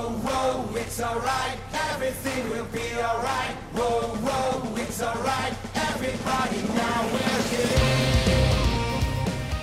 [0.00, 1.58] Whoa, whoa, it's alright,
[1.92, 3.54] everything will be alright.
[3.74, 7.76] Whoa, whoa, it's alright, everybody now we're here.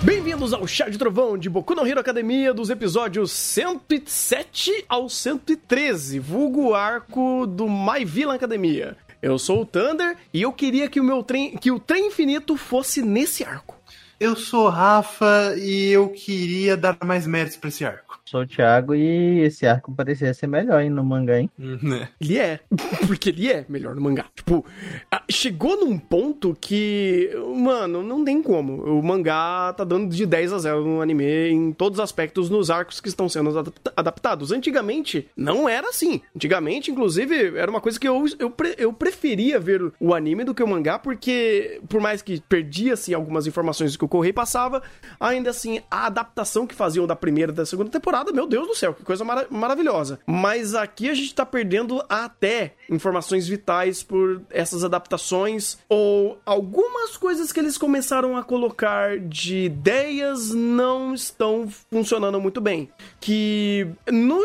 [0.04, 6.20] Bem-vindos ao Chá de Trovão de Boku no Hero Academia dos episódios 107 ao 113,
[6.20, 8.95] vulgo arco do My Villain Academia.
[9.19, 12.55] Eu sou o Thunder e eu queria que o meu trem, que o trem infinito
[12.55, 13.75] fosse nesse arco.
[14.19, 18.07] Eu sou o Rafa e eu queria dar mais méritos pra esse arco.
[18.30, 21.50] Sou o Thiago e esse arco parecia ser melhor hein, no mangá, hein?
[21.57, 22.10] Né?
[22.20, 22.60] Ele é,
[23.07, 24.25] porque ele é melhor no mangá.
[24.36, 24.65] Tipo,
[25.10, 28.84] ah, chegou num ponto que, mano, não tem como.
[28.84, 32.70] O mangá tá dando de 10 a 0 no anime em todos os aspectos nos
[32.70, 34.52] arcos que estão sendo adap- adaptados.
[34.52, 36.22] Antigamente, não era assim.
[36.36, 40.53] Antigamente, inclusive, era uma coisa que eu, eu, pre- eu preferia ver o anime do
[40.53, 44.84] que o mangá, porque por mais que perdia-se algumas informações que o Correio passava,
[45.17, 48.76] ainda assim, a adaptação que faziam da primeira e da segunda temporada, meu Deus do
[48.76, 50.20] céu, que coisa mara- maravilhosa.
[50.26, 57.52] Mas aqui a gente tá perdendo até informações vitais por essas adaptações ou algumas coisas
[57.52, 62.90] que eles começaram a colocar de ideias não estão funcionando muito bem.
[63.20, 64.44] Que no,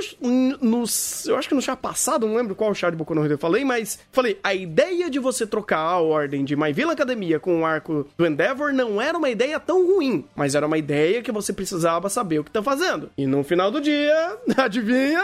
[0.61, 0.85] no
[1.27, 3.39] eu acho que no chá passado, não lembro qual chá de Boku no Hero eu
[3.39, 7.61] falei, mas falei, a ideia de você trocar a ordem de My Villain Academia com
[7.61, 11.33] o arco do Endeavor não era uma ideia tão ruim, mas era uma ideia que
[11.33, 13.11] você precisava saber o que tá fazendo.
[13.17, 15.23] E no final do dia, adivinha,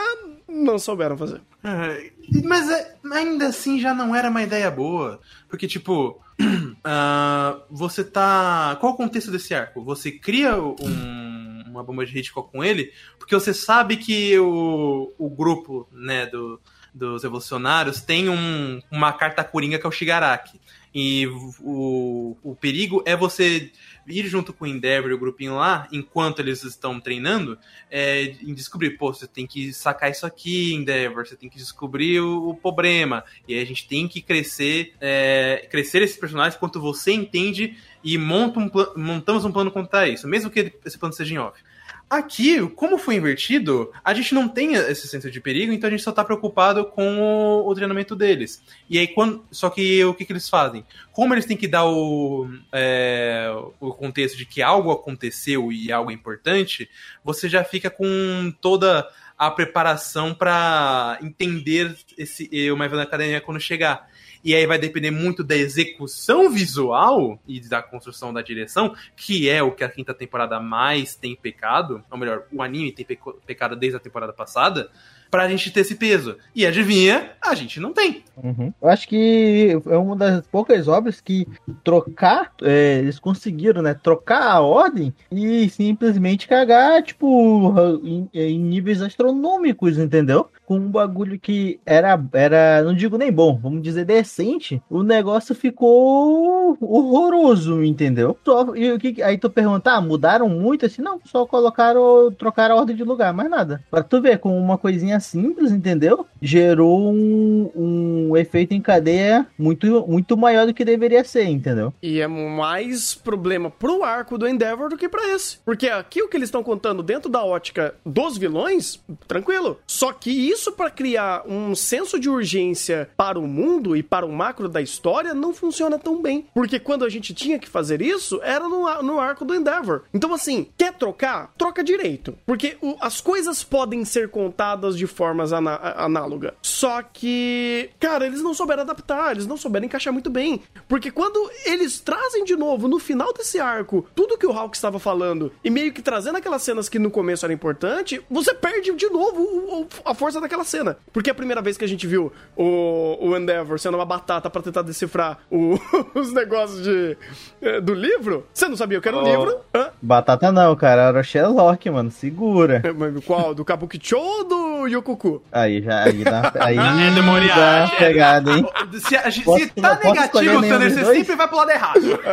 [0.48, 1.40] não souberam fazer.
[1.62, 1.96] Ah,
[2.44, 5.20] Mas é- ainda assim já não era uma ideia boa.
[5.48, 6.20] Porque, tipo,
[6.84, 8.76] ah, você tá.
[8.80, 9.82] Qual o contexto desse arco?
[9.84, 15.28] Você cria um- uma bomba de Hitchcock com ele, porque você sabe que o, o
[15.30, 16.60] grupo né, do,
[16.94, 20.60] dos evolucionários tem um- uma carta coringa que é o Shigaraki.
[21.00, 21.28] E
[21.60, 23.70] o, o perigo é você
[24.04, 27.56] ir junto com o Endeavor e o grupinho lá, enquanto eles estão treinando,
[27.88, 32.18] é, em descobrir, pô, você tem que sacar isso aqui, Endeavor, você tem que descobrir
[32.18, 33.22] o, o problema.
[33.46, 38.18] E aí a gente tem que crescer, é, crescer esses personagens enquanto você entende e
[38.18, 41.62] monta um montamos um plano contra isso, mesmo que esse plano seja em off.
[42.10, 46.02] Aqui, como foi invertido, a gente não tem esse senso de perigo, então a gente
[46.02, 48.62] só tá preocupado com o, treinamento deles.
[48.88, 49.44] E aí, quando.
[49.50, 50.86] Só que o que, que eles fazem?
[51.12, 56.10] Como eles têm que dar o, é, o contexto de que algo aconteceu e algo
[56.10, 56.88] é importante,
[57.22, 63.60] você já fica com toda a preparação para entender esse o My Villain Academia quando
[63.60, 64.08] chegar.
[64.44, 69.62] E aí vai depender muito da execução visual e da construção da direção, que é
[69.62, 73.06] o que a quinta temporada mais tem pecado, ou melhor, o anime tem
[73.46, 74.90] pecado desde a temporada passada,
[75.30, 76.36] pra gente ter esse peso.
[76.54, 78.22] E adivinha, a gente não tem.
[78.42, 78.72] Uhum.
[78.80, 81.46] Eu acho que é uma das poucas obras que
[81.82, 83.94] trocar, é, eles conseguiram, né?
[83.94, 87.74] Trocar a ordem e simplesmente cagar, tipo,
[88.04, 90.48] em, em níveis astronômicos, entendeu?
[90.64, 95.54] Com um bagulho que era, era, não digo nem bom, vamos dizer decente, o negócio
[95.54, 98.36] ficou horroroso, entendeu?
[98.44, 101.02] Só- e o que, aí tu pergunta, ah, mudaram muito assim?
[101.02, 103.82] Não, só colocaram, trocaram a ordem de lugar, mais nada.
[103.90, 106.26] Pra tu ver, com uma coisinha simples, entendeu?
[106.40, 111.92] Gerou um, um efeito em cadeia muito, muito maior do que deveria ser, entendeu?
[112.02, 115.58] E é mais problema pro arco do Endeavor do que pra esse.
[115.64, 119.78] Porque aqui o que eles estão contando dentro da ótica dos vilões, tranquilo.
[119.86, 124.32] Só que isso pra criar um senso de urgência para o mundo e para o
[124.32, 126.46] macro da história não funciona tão bem.
[126.54, 130.02] Porque quando a gente tinha que fazer isso, era no, no arco do Endeavor.
[130.14, 131.52] Então assim, quer trocar?
[131.58, 132.34] Troca direito.
[132.46, 136.52] Porque o- as coisas podem ser contadas de formas ana- análogas.
[136.62, 140.62] Só que, cara, eles não souberam adaptar, eles não souberam encaixar muito bem.
[140.88, 144.98] Porque quando eles trazem de novo, no final desse arco, tudo que o Hulk estava
[144.98, 149.08] falando, e meio que trazendo aquelas cenas que no começo era importante, você perde de
[149.10, 150.96] novo o- o- a força daquela cena.
[151.12, 154.62] Porque a primeira vez que a gente viu o, o Endeavor sendo uma batata pra
[154.62, 155.38] tentar decifrar
[156.14, 157.16] os negócios de,
[157.60, 159.24] eh, do livro, você não sabia o que era o Oh.
[159.28, 159.58] livro?
[159.74, 159.90] Hã?
[160.00, 162.82] Batata não, cara, era o Sherlock, mano, segura.
[162.96, 163.54] Mas Qual?
[163.54, 165.42] Do Kabukicho ou do Yokoku?
[165.52, 168.66] Aí já, aí dá, aí é do dá uma pegada, hein?
[169.06, 171.18] Se, a gente- Posso- se tá posso escolher negativo, dos você dois?
[171.18, 171.98] sempre vai pro lado errado.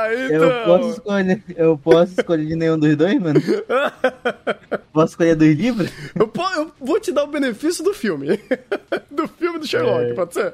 [0.00, 0.64] Ah, Eu então.
[0.64, 3.40] posso escolher, eu posso escolher de nenhum dos dois, mano?
[4.92, 5.90] Posso escolher dos livros?
[6.14, 8.38] Eu, eu vou te dar o benefício do filme.
[9.10, 10.14] do filme do Sherlock, É.
[10.14, 10.52] pode ser?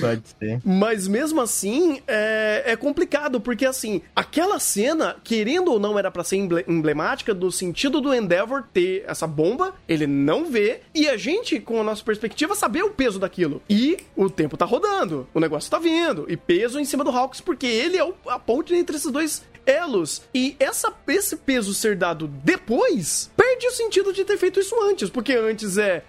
[0.00, 0.60] Pode ser.
[0.64, 6.22] Mas mesmo assim, é, é complicado, porque assim, aquela cena, querendo ou não, era pra
[6.24, 11.16] ser emble- emblemática do sentido do Endeavor ter essa bomba, ele não vê, e a
[11.16, 13.62] gente, com a nossa perspectiva, saber o peso daquilo.
[13.68, 17.40] E o tempo tá rodando, o negócio tá vindo, e peso em cima do Hawks,
[17.40, 20.22] porque ele é o- a ponte entre esses dois elos.
[20.34, 25.10] E essa, esse peso ser dado depois perde o sentido de ter feito isso antes,
[25.10, 26.02] porque antes é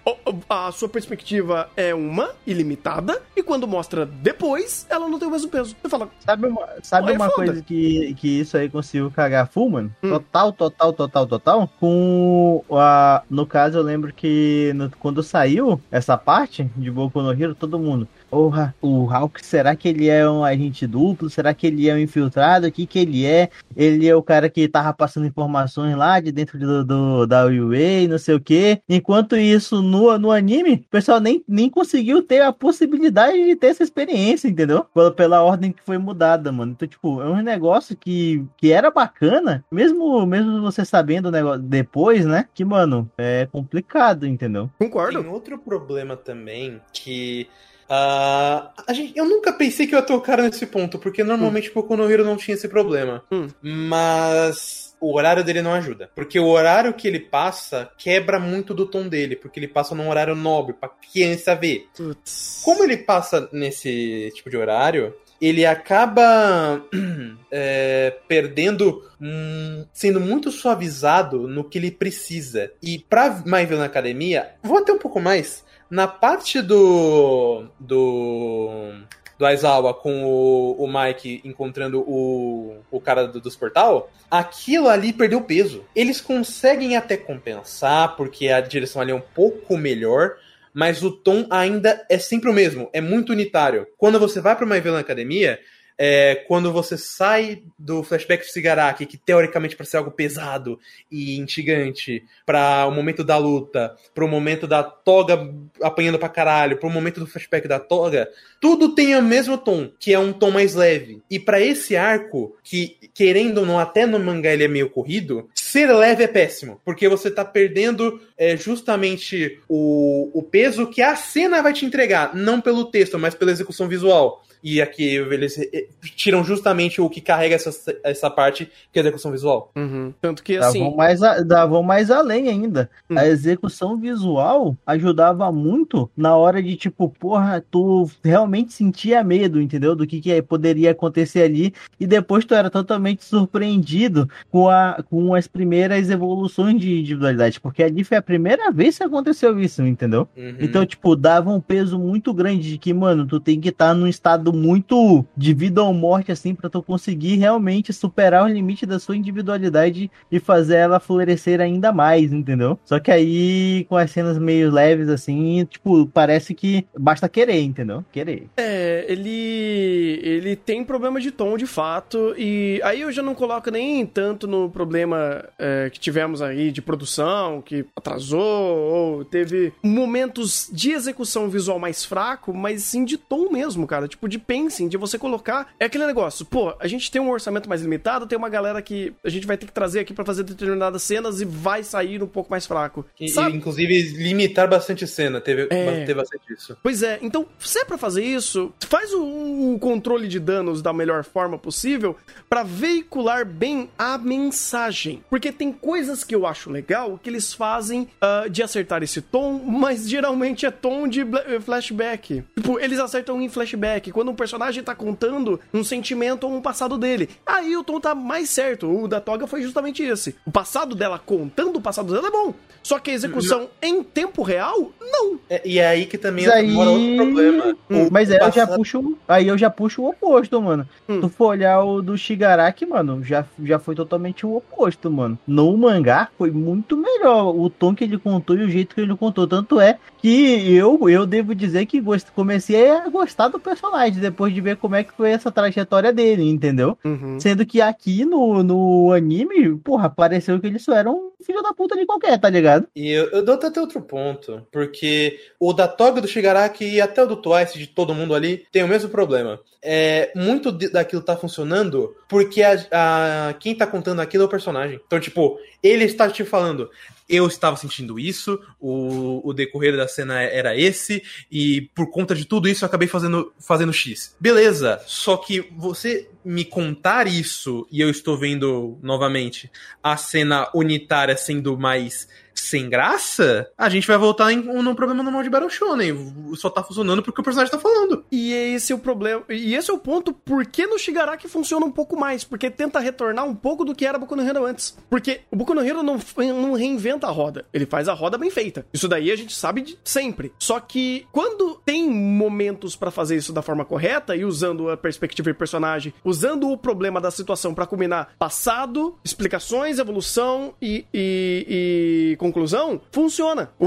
[0.48, 5.50] a sua perspectiva é uma ilimitada e quando mostra depois ela não tem o mesmo
[5.50, 5.76] peso.
[5.82, 7.46] Você fala, Sabe uma, sabe é uma foda.
[7.48, 9.94] coisa que, que isso aí conseguiu cagar full, mano?
[10.02, 10.08] Hum.
[10.10, 11.70] Total, total, total, total.
[11.78, 13.22] Com a.
[13.28, 18.08] No caso, eu lembro que quando saiu essa parte de Boku no Hero, todo mundo.
[18.30, 21.28] Porra, o Hulk, será que ele é um agente duplo?
[21.28, 22.66] Será que ele é um infiltrado?
[22.66, 23.50] O que que ele é?
[23.76, 28.06] Ele é o cara que tava passando informações lá de dentro do, do- da UA,
[28.08, 28.80] não sei o que.
[28.88, 33.66] Enquanto isso, no, no anime, o pessoal nem, nem conseguiu ter a possibilidade de ter
[33.68, 34.84] essa experiência, entendeu?
[34.94, 36.70] Pela, pela ordem que foi mudada, mano.
[36.72, 41.62] Então, tipo, é um negócio que, que era bacana, mesmo, mesmo você sabendo o negócio
[41.62, 42.46] depois, né?
[42.54, 44.70] Que, mano, é complicado, entendeu?
[44.78, 45.20] concordo.
[45.20, 47.48] Tem outro problema também que.
[47.92, 51.74] Ah, a gente, eu nunca pensei que eu ia tocar nesse ponto, porque normalmente o
[51.74, 53.24] Boku no Hero não tinha esse problema.
[53.32, 53.48] Hum.
[53.60, 56.08] Mas o horário dele não ajuda.
[56.14, 60.08] Porque o horário que ele passa quebra muito do tom dele, porque ele passa num
[60.08, 61.88] horário nobre, pra criança ver.
[61.96, 62.60] Putz.
[62.64, 66.84] Como ele passa nesse tipo de horário, ele acaba
[67.50, 72.70] é, perdendo, hum, sendo muito suavizado no que ele precisa.
[72.80, 75.64] E pra My Villain Academia, vou até um pouco mais.
[75.90, 77.66] Na parte do.
[77.78, 78.92] do.
[79.38, 85.12] do Aizawa com o, o Mike encontrando o, o cara do, dos portal, aquilo ali
[85.12, 85.84] perdeu peso.
[85.94, 90.36] Eles conseguem até compensar, porque a direção ali é um pouco melhor,
[90.72, 93.86] mas o tom ainda é sempre o mesmo, é muito unitário.
[93.98, 95.58] Quando você vai para uma Villain Academia,
[96.02, 100.80] é, quando você sai do flashback de Cigaraki, que teoricamente para ser algo pesado
[101.12, 105.52] e instigante, para o momento da luta, para o momento da toga
[105.82, 109.90] apanhando pra caralho, para o momento do flashback da toga, tudo tem o mesmo tom,
[109.98, 111.20] que é um tom mais leve.
[111.30, 115.50] E para esse arco, que querendo ou não, até no mangá ele é meio corrido,
[115.54, 121.14] ser leve é péssimo, porque você tá perdendo é, justamente o, o peso que a
[121.14, 124.42] cena vai te entregar, não pelo texto, mas pela execução visual.
[124.62, 125.86] E aqui eles eh,
[126.16, 127.70] tiram justamente o que carrega essa,
[128.04, 129.70] essa parte, que é a execução visual.
[129.76, 130.12] Uhum.
[130.20, 130.96] Tanto que Davam, assim.
[130.96, 132.90] mais a- davam mais além ainda.
[133.08, 133.18] Hum.
[133.18, 139.96] A execução visual ajudava muito na hora de, tipo, porra, tu realmente sentia medo, entendeu?
[139.96, 141.72] Do que, que poderia acontecer ali.
[141.98, 147.60] E depois tu era totalmente surpreendido com, a, com as primeiras evoluções de individualidade.
[147.60, 150.28] Porque ali foi a primeira vez que aconteceu isso, entendeu?
[150.36, 150.56] Uhum.
[150.60, 154.06] Então, tipo, dava um peso muito grande de que, mano, tu tem que estar num
[154.06, 158.98] estado muito de vida ou morte, assim, pra tu conseguir realmente superar o limite da
[158.98, 162.78] sua individualidade e fazer ela florescer ainda mais, entendeu?
[162.84, 168.04] Só que aí, com as cenas meio leves, assim, tipo, parece que basta querer, entendeu?
[168.12, 168.48] Querer.
[168.56, 173.70] É, ele ele tem problema de tom de fato e aí eu já não coloco
[173.70, 180.68] nem tanto no problema é, que tivemos aí de produção que atrasou ou teve momentos
[180.72, 184.96] de execução visual mais fraco, mas sim de tom mesmo, cara, tipo de pacing, de
[184.96, 188.48] você colocar é aquele negócio, pô, a gente tem um orçamento mais limitado, tem uma
[188.48, 191.82] galera que a gente vai ter que trazer aqui pra fazer determinadas cenas e vai
[191.82, 193.04] sair um pouco mais fraco.
[193.18, 196.04] E, e, inclusive, limitar bastante cena, teve, É.
[196.04, 196.76] teve bastante isso.
[196.82, 201.24] Pois é, então, se é pra fazer isso, faz o, controle de danos da melhor
[201.24, 202.16] forma possível
[202.48, 205.22] pra veicular bem a mensagem.
[205.28, 209.58] Porque tem coisas que eu acho legal que eles fazem ah, de acertar esse tom,
[209.64, 211.24] mas geralmente é tom de
[211.64, 212.44] flashback.
[212.54, 216.96] Tipo, eles acertam em flashback, quando um personagem tá contando um sentimento ou um passado
[216.98, 217.28] dele.
[217.46, 218.90] Aí o tom tá mais certo.
[218.90, 220.34] O da Toga foi justamente esse.
[220.46, 222.54] O passado dela contando o passado dela é bom.
[222.82, 225.38] Só que a execução em tempo real, não.
[225.50, 227.76] É, e é aí que também Mas aí- mora outro problema.
[227.90, 230.88] Hum, O Mas aí eu já passado- puxo, aí eu já puxo o oposto, mano.
[231.06, 231.20] Hum.
[231.20, 235.38] Tu for olhar o do Shigaraki, mano, já, já foi totalmente o oposto, mano.
[235.46, 239.14] No mangá foi muito melhor o tom que ele contou e o jeito que ele
[239.14, 239.46] contou.
[239.46, 244.52] Tanto é que eu, eu devo dizer que gost- comecei a gostar do personagem depois
[244.54, 246.96] de ver como é que foi essa trajetória dele, entendeu?
[247.04, 247.40] Uhum.
[247.40, 251.72] Sendo que aqui no, no anime, porra, pareceu que ele só era um filho da
[251.72, 252.86] puta de qualquer, tá ligado?
[252.94, 257.22] E eu, eu dou até outro ponto, porque o da Toga, do Shigaraki e até
[257.22, 259.58] o do Twice, de todo mundo ali, tem o mesmo problema.
[259.82, 265.00] É, muito daquilo tá funcionando porque a, a- quem tá contando aquilo é o personagem.
[265.06, 266.90] Então, tipo, ele está te falando,
[267.26, 272.44] eu estava sentindo isso, o, o decorrer da cena era esse, e por conta de
[272.44, 274.09] tudo isso eu acabei fazendo, fazendo X.
[274.38, 279.70] Beleza, só que você me contar isso e eu estou vendo novamente
[280.02, 282.28] a cena unitária sendo mais
[282.60, 286.54] sem graça, a gente vai voltar em, num problema normal de Battle Shonen.
[286.56, 288.24] Só tá funcionando porque o personagem tá falando.
[288.30, 289.42] E esse é o problema.
[289.48, 292.44] E esse é o ponto por que no Shigaraki funciona um pouco mais.
[292.44, 294.96] Porque tenta retornar um pouco do que era Boku no Hero antes.
[295.08, 296.18] Porque o Boku no Hero não,
[296.54, 297.64] não reinventa a roda.
[297.72, 298.86] Ele faz a roda bem feita.
[298.92, 300.52] Isso daí a gente sabe de sempre.
[300.58, 305.50] Só que quando tem momentos pra fazer isso da forma correta e usando a perspectiva
[305.52, 312.36] de personagem, usando o problema da situação pra combinar passado, explicações, evolução e, e- e
[312.50, 313.70] conclusão, funciona.
[313.78, 313.86] O,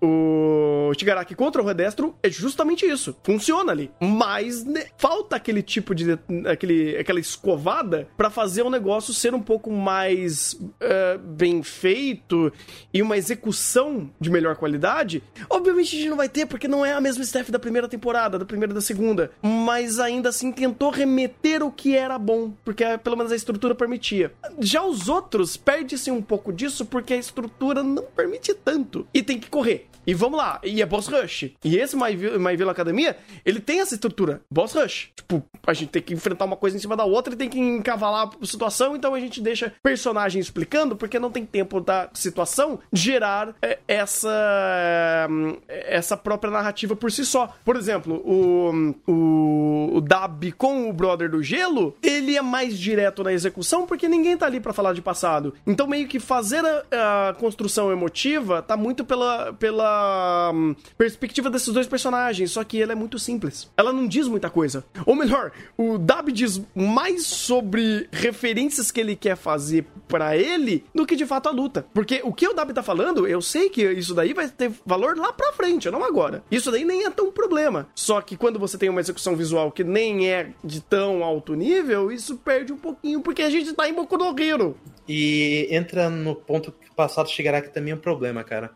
[0.00, 3.16] o, o Shigaraki contra o Redestro é justamente isso.
[3.22, 3.90] Funciona ali.
[4.00, 6.18] Mas né, falta aquele tipo de.
[6.50, 12.52] Aquele, aquela escovada pra fazer o negócio ser um pouco mais eh, bem feito
[12.92, 15.22] e uma execução de melhor qualidade.
[15.48, 18.38] Obviamente a gente não vai ter, porque não é a mesma staff da primeira temporada,
[18.38, 19.30] da primeira e da segunda.
[19.42, 24.32] Mas ainda assim tentou remeter o que era bom, porque pelo menos a estrutura permitia.
[24.58, 27.39] Já os outros perde-se um pouco disso porque a estrutura
[27.82, 29.06] não permite tanto.
[29.12, 29.89] E tem que correr.
[30.06, 31.50] E vamos lá, e é Boss Rush.
[31.64, 35.10] E esse My, My Villa Academia, ele tem essa estrutura, Boss Rush.
[35.14, 37.58] Tipo, a gente tem que enfrentar uma coisa em cima da outra e tem que
[37.58, 42.78] encavalar a situação, então a gente deixa personagem explicando, porque não tem tempo da situação
[42.92, 47.54] gerar é, essa hum, essa própria narrativa por si só.
[47.64, 53.22] Por exemplo, o, o, o Dab com o Brother do Gelo, ele é mais direto
[53.22, 55.54] na execução, porque ninguém tá ali pra falar de passado.
[55.66, 59.89] Então, meio que fazer a, a construção emotiva tá muito pela, pela
[60.54, 63.70] hum, perspectiva desses dois personagens, só que ela é muito simples.
[63.76, 64.84] Ela não diz muita coisa.
[65.06, 71.06] Ou melhor, o Dab diz mais sobre referências que ele quer fazer pra ele do
[71.06, 71.86] que de fato a luta.
[71.94, 75.16] Porque o que o Dab tá falando, eu sei que isso daí vai ter valor
[75.16, 76.42] lá pra frente, não agora.
[76.50, 77.88] Isso daí nem é tão problema.
[77.94, 82.10] Só que quando você tem uma execução visual que nem é de tão alto nível,
[82.10, 84.76] isso perde um pouquinho, porque a gente tá em Boku no Hero.
[85.08, 88.70] E entra no ponto que passado Shigaraki também é um problema, cara.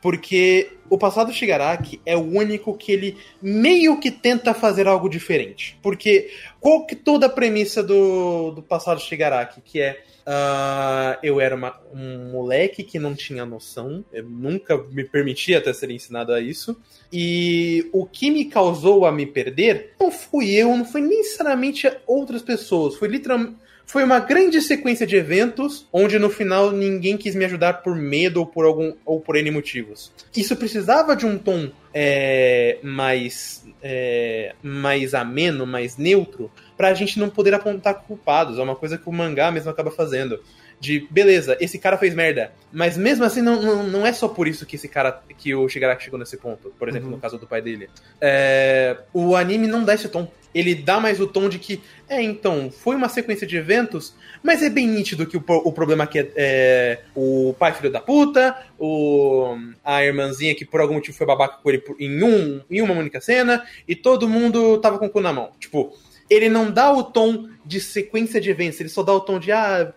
[0.00, 5.78] Porque o passado Shigaraki é o único que ele meio que tenta fazer algo diferente.
[5.82, 6.30] Porque
[6.60, 9.60] qual que toda a premissa do, do passado Shigaraki?
[9.60, 10.02] Que é.
[10.28, 15.72] ah, eu era uma- um moleque que não tinha noção, eu nunca me permitia até
[15.72, 16.76] ser ensinado a isso.
[17.12, 22.42] E o que me causou a me perder não fui eu, não foi necessariamente outras
[22.42, 23.54] pessoas, foi literalmente.
[23.86, 28.40] Foi uma grande sequência de eventos onde no final ninguém quis me ajudar por medo
[28.40, 30.12] ou por algum ou por N motivos.
[30.36, 37.30] Isso precisava de um tom é, mais é, mais ameno, mais neutro, pra gente não
[37.30, 38.58] poder apontar culpados.
[38.58, 40.40] É uma coisa que o mangá mesmo acaba fazendo.
[40.78, 42.52] De beleza, esse cara fez merda.
[42.72, 45.22] Mas mesmo assim, não, não, não é só por isso que esse cara.
[45.38, 46.72] que o Shigaraki chegou nesse ponto.
[46.78, 47.88] Por exemplo, no caso do pai dele.
[48.20, 50.30] É, o anime não dá esse tom.
[50.54, 54.62] Ele dá mais o tom de que, é, então, foi uma sequência de eventos, mas
[54.62, 58.56] é bem nítido que o, o problema aqui é, é o pai filho da puta,
[58.78, 59.54] o,
[59.84, 63.20] a irmãzinha que por algum motivo foi babaca com ele em, um, em uma única
[63.20, 65.50] cena, e todo mundo tava com o cu na mão.
[65.60, 65.94] Tipo,
[66.28, 69.52] ele não dá o tom de sequência de eventos, ele só dá o tom de,
[69.52, 69.92] ah,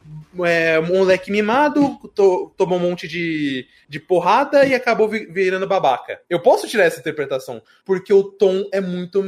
[0.46, 5.68] é, um moleque mimado, to- tomou um monte de, de porrada e acabou vi- virando
[5.68, 6.20] babaca.
[6.30, 9.24] Eu posso tirar essa interpretação, porque o tom é muito,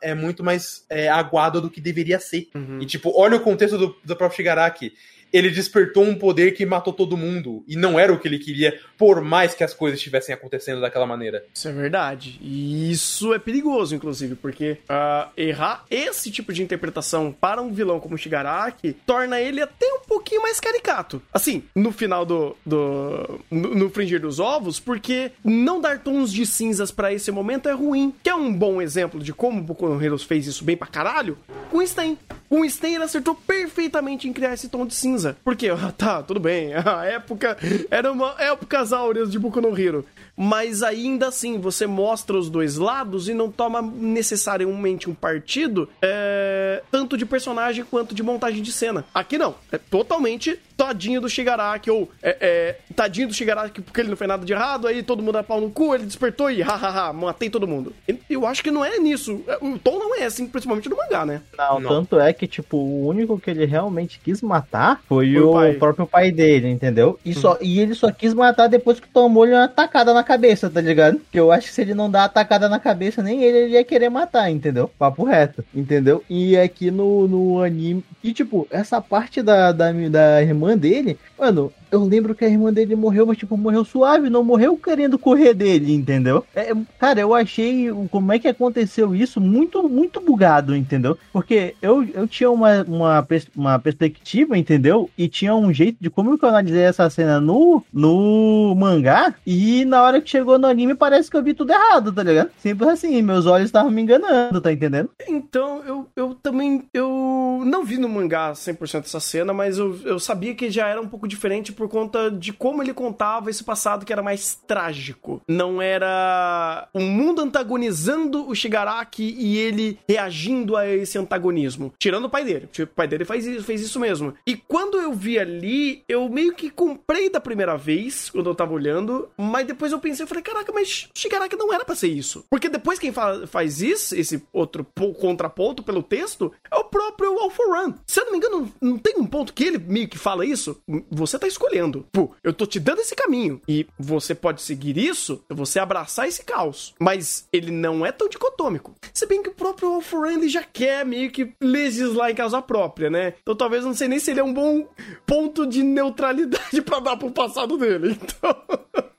[0.00, 2.48] é muito mais é, aguado do que deveria ser.
[2.80, 4.92] E tipo, olha o contexto do, do próprio Shigaraki.
[5.32, 7.64] Ele despertou um poder que matou todo mundo.
[7.66, 11.06] E não era o que ele queria, por mais que as coisas estivessem acontecendo daquela
[11.06, 11.44] maneira.
[11.54, 12.38] Isso é verdade.
[12.40, 18.00] E isso é perigoso, inclusive, porque ah, errar esse tipo de interpretação para um vilão
[18.00, 21.22] como Shigaraki torna ele até um pouquinho mais caricato.
[21.32, 22.56] Assim, no final do.
[22.64, 27.68] do no, no fringir dos ovos, porque não dar tons de cinzas para esse momento
[27.68, 28.14] é ruim.
[28.22, 31.38] Que é um bom exemplo de como o Boku Heroes fez isso bem pra caralho?
[31.70, 32.18] Com o Sten.
[32.48, 35.17] Com o Sten ele acertou perfeitamente em criar esse tom de cinza.
[35.44, 36.72] Porque, ah, tá, tudo bem.
[36.74, 37.56] A época
[37.90, 40.04] era uma épocas áureas de Boku no Hero.
[40.40, 46.80] Mas ainda assim, você mostra os dois lados e não toma necessariamente um partido, é,
[46.92, 49.04] tanto de personagem quanto de montagem de cena.
[49.12, 49.56] Aqui não.
[49.72, 54.28] É totalmente tadinho do Shigaraki, ou é, é, tadinho do Shigaraki porque ele não fez
[54.28, 57.50] nada de errado, aí todo mundo dá pau no cu, ele despertou e hahaha, matei
[57.50, 57.92] todo mundo.
[58.30, 59.42] Eu acho que não é nisso.
[59.60, 61.42] O tom não é assim, principalmente no mangá, né?
[61.58, 61.88] Não, Não.
[61.90, 65.52] tanto é que, tipo, o único que ele realmente quis matar foi, Foi o o,
[65.54, 65.72] pai.
[65.74, 67.18] próprio pai dele, entendeu?
[67.24, 70.80] E, só, e ele só quis matar depois que tomou-lhe uma tacada na cabeça, tá
[70.82, 71.20] ligado?
[71.32, 73.72] Que eu acho que se ele não dá a tacada na cabeça, nem ele, ele
[73.72, 74.90] ia querer matar, entendeu?
[74.98, 76.22] Papo reto, entendeu?
[76.28, 78.04] E aqui no, no anime.
[78.22, 81.72] E, tipo, essa parte da, da, da irmã dele, mano.
[81.90, 85.54] Eu lembro que a irmã dele morreu, mas tipo, morreu suave, não morreu querendo correr
[85.54, 86.44] dele, entendeu?
[86.54, 91.18] É, cara, eu achei como é que aconteceu isso muito, muito bugado, entendeu?
[91.32, 93.26] Porque eu, eu tinha uma, uma,
[93.56, 95.10] uma perspectiva, entendeu?
[95.16, 99.34] E tinha um jeito de como eu analisei essa cena no, no mangá.
[99.46, 102.50] E na hora que chegou no anime, parece que eu vi tudo errado, tá ligado?
[102.58, 105.10] Simples assim, meus olhos estavam me enganando, tá entendendo?
[105.28, 106.84] Então, eu, eu também.
[106.92, 111.00] Eu não vi no mangá 100% essa cena, mas eu, eu sabia que já era
[111.00, 115.40] um pouco diferente por conta de como ele contava esse passado que era mais trágico.
[115.48, 121.92] Não era um mundo antagonizando o Shigaraki e ele reagindo a esse antagonismo.
[121.98, 122.68] Tirando o pai dele.
[122.72, 124.34] Tipo, O pai dele faz isso, fez isso mesmo.
[124.46, 128.72] E quando eu vi ali, eu meio que comprei da primeira vez, quando eu tava
[128.74, 132.44] olhando, mas depois eu pensei, eu falei, caraca, mas Shigaraki não era pra ser isso.
[132.50, 137.38] Porque depois quem fa- faz isso, esse outro po- contraponto pelo texto, é o próprio
[137.38, 137.94] Alforan.
[138.06, 140.80] Se eu não me engano, não tem um ponto que ele meio que fala isso?
[141.10, 141.67] Você tá escolhendo.
[142.12, 143.60] Pô, eu tô te dando esse caminho.
[143.68, 146.94] E você pode seguir isso, você abraçar esse caos.
[146.98, 148.94] Mas ele não é tão dicotômico.
[149.14, 153.34] Se bem que o próprio ele já quer meio que legislar em causa própria, né?
[153.42, 154.86] Então talvez não sei nem se ele é um bom
[155.26, 158.18] ponto de neutralidade pra dar pro passado dele.
[158.22, 158.56] Então.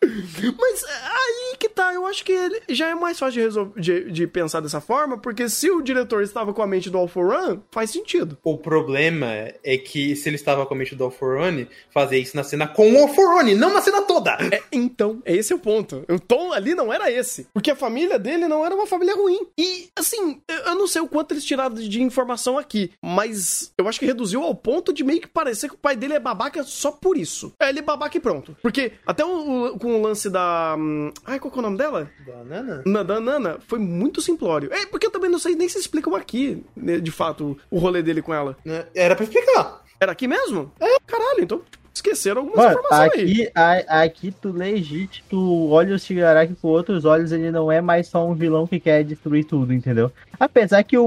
[0.59, 4.09] Mas aí que tá, eu acho que ele já é mais fácil de, resol- de,
[4.11, 7.31] de pensar dessa forma, porque se o diretor estava com a mente do All for
[7.33, 8.37] One, faz sentido.
[8.43, 9.27] O problema
[9.63, 12.91] é que se ele estava com a mente do Alforone, fazer isso na cena com
[12.93, 14.37] o Alforone, não na cena toda.
[14.51, 16.03] É, então, esse é o ponto.
[16.09, 17.47] O tom ali não era esse.
[17.53, 19.39] Porque a família dele não era uma família ruim.
[19.57, 23.99] E, assim, eu- não sei o quanto eles tiraram de informação aqui, mas eu acho
[23.99, 26.91] que reduziu ao ponto de meio que parecer que o pai dele é babaca só
[26.91, 27.53] por isso.
[27.59, 28.55] É, ele é babaca e pronto.
[28.61, 30.75] Porque até o, o- com o lance da.
[30.77, 32.09] hum, Ai, qual que é o nome dela?
[32.25, 32.83] Banana?
[32.85, 34.71] Na da Nana foi muito simplório.
[34.73, 38.01] É, porque eu também não sei nem se explicam aqui, né, de fato, o rolê
[38.01, 38.57] dele com ela.
[38.63, 38.85] Né?
[38.95, 39.83] Era pra explicar.
[39.99, 40.71] Era aqui mesmo?
[40.79, 40.97] É.
[41.05, 43.21] Caralho, então tipo, esqueceram algumas Mano, informações aí.
[43.43, 47.81] aqui, a- aqui tu legit, tu olha o Shigaraki com outros olhos, ele não é
[47.81, 50.11] mais só um vilão que quer destruir tudo, entendeu?
[50.39, 51.05] Apesar que o,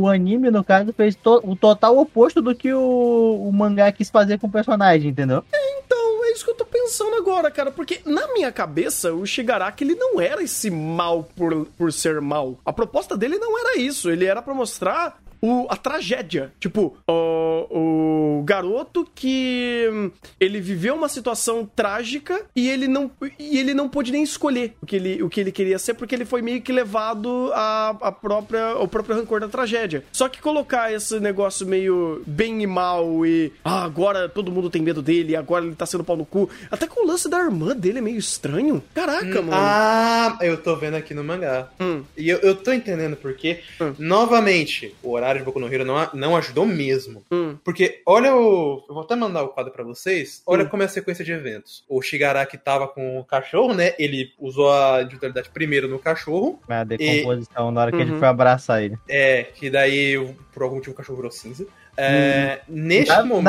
[0.00, 4.10] o anime, no caso, fez to- o total oposto do que o, o mangá quis
[4.10, 5.42] fazer com o personagem, entendeu?
[5.84, 7.70] Então, é isso que eu tô pensando agora, cara.
[7.70, 12.58] Porque na minha cabeça, o Shigaraki, ele não era esse mal por, por ser mal.
[12.64, 14.10] A proposta dele não era isso.
[14.10, 15.16] Ele era pra mostrar
[15.48, 16.52] o, a tragédia.
[16.60, 23.58] Tipo, o, o garoto que hum, ele viveu uma situação trágica e ele não, e
[23.58, 26.24] ele não pôde nem escolher o que ele, o que ele queria ser, porque ele
[26.24, 30.04] foi meio que levado a, a própria, ao próprio rancor da tragédia.
[30.12, 34.82] Só que colocar esse negócio meio bem e mal e ah, agora todo mundo tem
[34.82, 36.48] medo dele, agora ele tá sendo pau no cu.
[36.70, 38.82] Até com o lance da irmã dele é meio estranho.
[38.94, 39.50] Caraca, mano.
[39.52, 41.68] Ah, eu tô vendo aqui no mangá.
[41.80, 42.02] Hum.
[42.16, 43.94] E eu, eu tô entendendo porque, Hum.
[43.98, 47.22] novamente, o horário de Boku no Hero não, não ajudou mesmo.
[47.30, 47.56] Hum.
[47.64, 48.84] Porque olha o.
[48.88, 50.42] Eu vou até mandar o quadro pra vocês.
[50.46, 50.68] Olha Hum.
[50.68, 51.84] como é a sequência de eventos.
[51.88, 53.94] O Shigaraki tava com o cachorro, né?
[53.98, 56.60] Ele usou a individualidade primeiro no cachorro.
[56.68, 58.18] A decomposição, na hora que ele Uhum.
[58.18, 58.96] foi abraçar ele.
[59.08, 60.16] É, que daí,
[60.52, 61.66] por algum motivo, o cachorro virou cinza.
[61.96, 63.44] É, Neste Na, momento.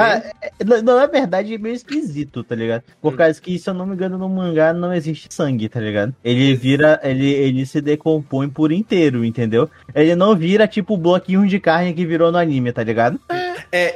[0.65, 2.83] na, na- na verdade, é meio esquisito, tá ligado?
[3.01, 3.17] Por Hum.
[3.17, 6.13] causa que, se eu não me engano, no mangá não existe sangue, tá ligado?
[6.23, 9.69] Ele vira, ele, ele se decompõe por inteiro, entendeu?
[9.93, 13.19] Ele não vira tipo o bloquinho de carne que virou no anime, tá ligado?
[13.29, 13.46] É,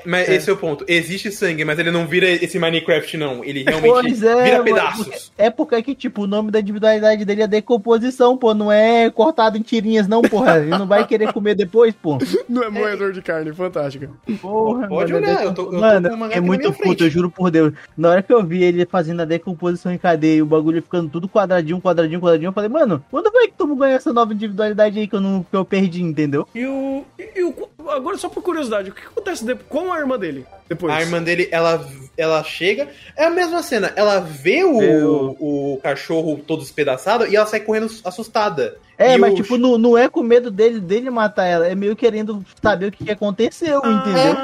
[0.06, 0.36] mas É.
[0.36, 0.86] esse é o ponto.
[0.88, 3.44] Existe sangue, mas ele não vira esse Minecraft, não.
[3.44, 5.32] Ele realmente Pois é, vira pedaços.
[5.38, 8.54] É porque que, tipo, o nome da individualidade dele é decomposição, pô.
[8.54, 10.60] Não é cortado em tirinhas, não, porra.
[10.60, 12.18] Ele não vai querer comer depois, pô.
[12.48, 14.10] Não é moedor de carne, fantástica.
[14.42, 17.10] Porra, Pode mano, olhar, é eu tô- eu tô mano, mangá é muito puto, eu
[17.10, 17.74] juro por Deus.
[17.98, 21.10] Na hora que eu vi ele fazendo a decomposição em cadeia e o bagulho ficando
[21.10, 25.00] tudo quadradinho, quadradinho, quadradinho, eu falei, mano, quando foi que tu ganhou essa nova individualidade
[25.00, 26.48] aí que eu, não, que eu perdi, entendeu?
[26.54, 27.54] E o, e o.
[27.90, 30.94] Agora, só por curiosidade, o que acontece com a irmã dele depois?
[30.94, 31.86] A irmã dele, ela,
[32.18, 32.88] ela chega.
[33.18, 33.92] É a mesma cena.
[33.96, 38.78] Ela vê o, Eu- o cachorro todo espedaçado e ela sai correndo assustada.
[38.98, 41.74] É, E mas o- tipo, não, não é com medo dele, dele matar ela, é
[41.74, 44.36] meio querendo saber o que, aconteceu, entendeu?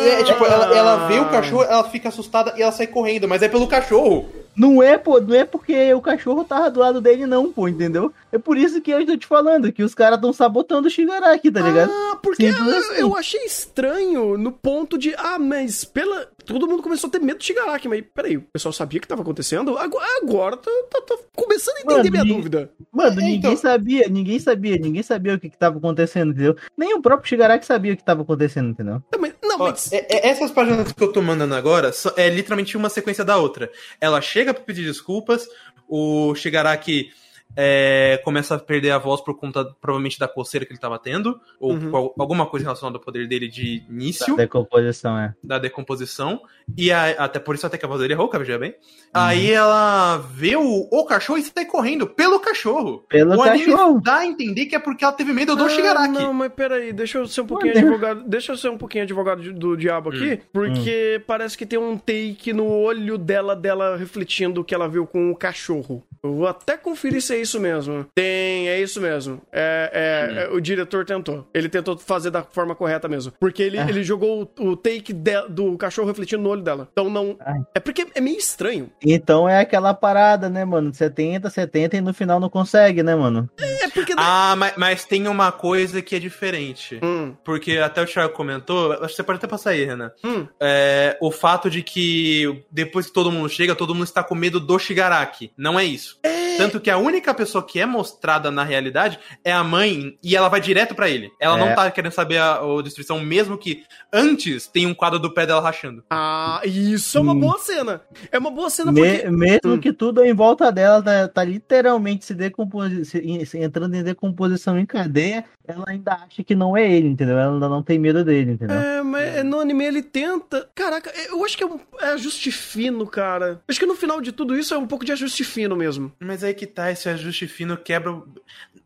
[0.00, 3.42] É, tipo, ela, ela vê o cachorro, ela fica assustada e ela sai correndo, mas
[3.42, 4.26] é pelo cachorro.
[4.56, 8.12] Não é, pô, não é porque o cachorro tava do lado dele, não, pô, entendeu?
[8.34, 11.52] É por isso que eu tô te falando, que os caras tão sabotando o Shigaraki,
[11.52, 11.92] tá ligado?
[11.92, 13.00] Ah, porque assim.
[13.00, 15.14] eu achei estranho no ponto de.
[15.16, 16.26] Ah, mas pela.
[16.44, 19.06] todo mundo começou a ter medo de Shigaraki, mas peraí, o pessoal sabia o que
[19.06, 19.78] tava acontecendo?
[19.78, 22.70] Agora, agora tá, tá- tá começando a entender Mano, minha e- dúvida.
[22.92, 26.56] Mano, É, ninguém então- sabia, ninguém sabia, ninguém sabia o que, que tava acontecendo, entendeu?
[26.76, 29.00] Nem o próprio Shigaraki sabia o que tava acontecendo, entendeu?
[29.12, 32.12] Não, mas, não, Ó, mas- é- é- essas páginas que eu tô mandando agora só-
[32.16, 33.70] é literalmente uma sequência da outra.
[34.00, 35.46] Ela chega pra pedir desculpas,
[35.88, 37.10] o Shigaraki
[37.56, 41.40] é, começa a perder a voz por conta, provavelmente, da coceira que ele tava tendo,
[41.60, 41.90] ou Uhum.
[41.90, 44.34] qual- alguma coisa relacionada ao poder dele de início.
[44.36, 45.34] Decomposição, é.
[45.42, 46.40] da decomposição.
[46.76, 48.70] E a- até por isso até que a voz dele é rouca, veja bem.
[48.70, 48.76] Uhum.
[49.12, 53.04] Aí ela vê o, o cachorro e sai correndo pelo cachorro.
[53.08, 54.00] Pelo o anime cachorro.
[54.02, 56.12] dá a entender que é porque ela teve medo do Ah, Shigaraki.
[56.12, 57.86] Não, mas peraí, deixa eu ser um pouquinho Mano.
[57.88, 58.24] advogado.
[58.28, 61.96] Deixa eu ser um pouquinho advogado de- do diabo aqui, porque parece que tem um
[61.98, 66.02] take no olho dela, dela refletindo o que ela viu com o cachorro.
[66.22, 68.06] Eu vou até conferir se é isso mesmo.
[68.14, 69.40] Tem, é isso mesmo.
[69.52, 71.46] É, é, é, o diretor tentou.
[71.54, 73.32] Ele tentou fazer da forma correta mesmo.
[73.38, 76.88] Porque ele, ele jogou o, o take de- do cachorro refletindo no olho dela.
[76.92, 77.36] Então não.
[77.40, 77.60] Ai.
[77.74, 78.90] É porque é meio estranho.
[79.04, 80.92] Então é aquela parada, né, mano?
[80.92, 83.48] 70, 70 e no final não consegue, né, mano?
[83.58, 84.14] É porque.
[84.16, 86.98] Ah, mas, mas tem uma coisa que é diferente.
[87.02, 90.10] Hum, Porque até o Thiago comentou, acho que você pode até passar aí, Renan.
[90.24, 90.46] hum.
[90.60, 94.58] É, o fato de que depois que todo mundo chega, todo mundo está com medo
[94.60, 95.52] do Shigaraki.
[95.56, 96.18] Não é isso.
[96.56, 100.48] Tanto que a única pessoa que é mostrada na realidade é a mãe e ela
[100.48, 101.30] vai direto pra ele.
[101.40, 101.74] Ela não É.
[101.74, 105.60] tá querendo saber a, a destruição, mesmo que antes tem um quadro do pé dela
[105.60, 106.04] rachando.
[106.10, 107.40] Ah, isso é uma Hum.
[107.40, 108.00] boa cena.
[108.30, 109.30] É uma boa cena Me- porque.
[109.30, 109.78] mesmo Hum.
[109.80, 114.86] que tudo em volta dela tá, tá literalmente se, decomposi se- entrando em decomposição em
[114.86, 117.38] cadeia, ela ainda acha que não é ele, entendeu?
[117.38, 118.76] Ela ainda não tem medo dele, entendeu?
[118.76, 120.68] É, mas no anime ele tenta.
[120.74, 123.60] Caraca, eu acho que é, um, é ajuste fino, cara.
[123.68, 126.12] Acho que no final de tudo isso é um pouco de ajuste fino mesmo.
[126.20, 128.20] Mas aí que tá, esse ajuste fino quebra.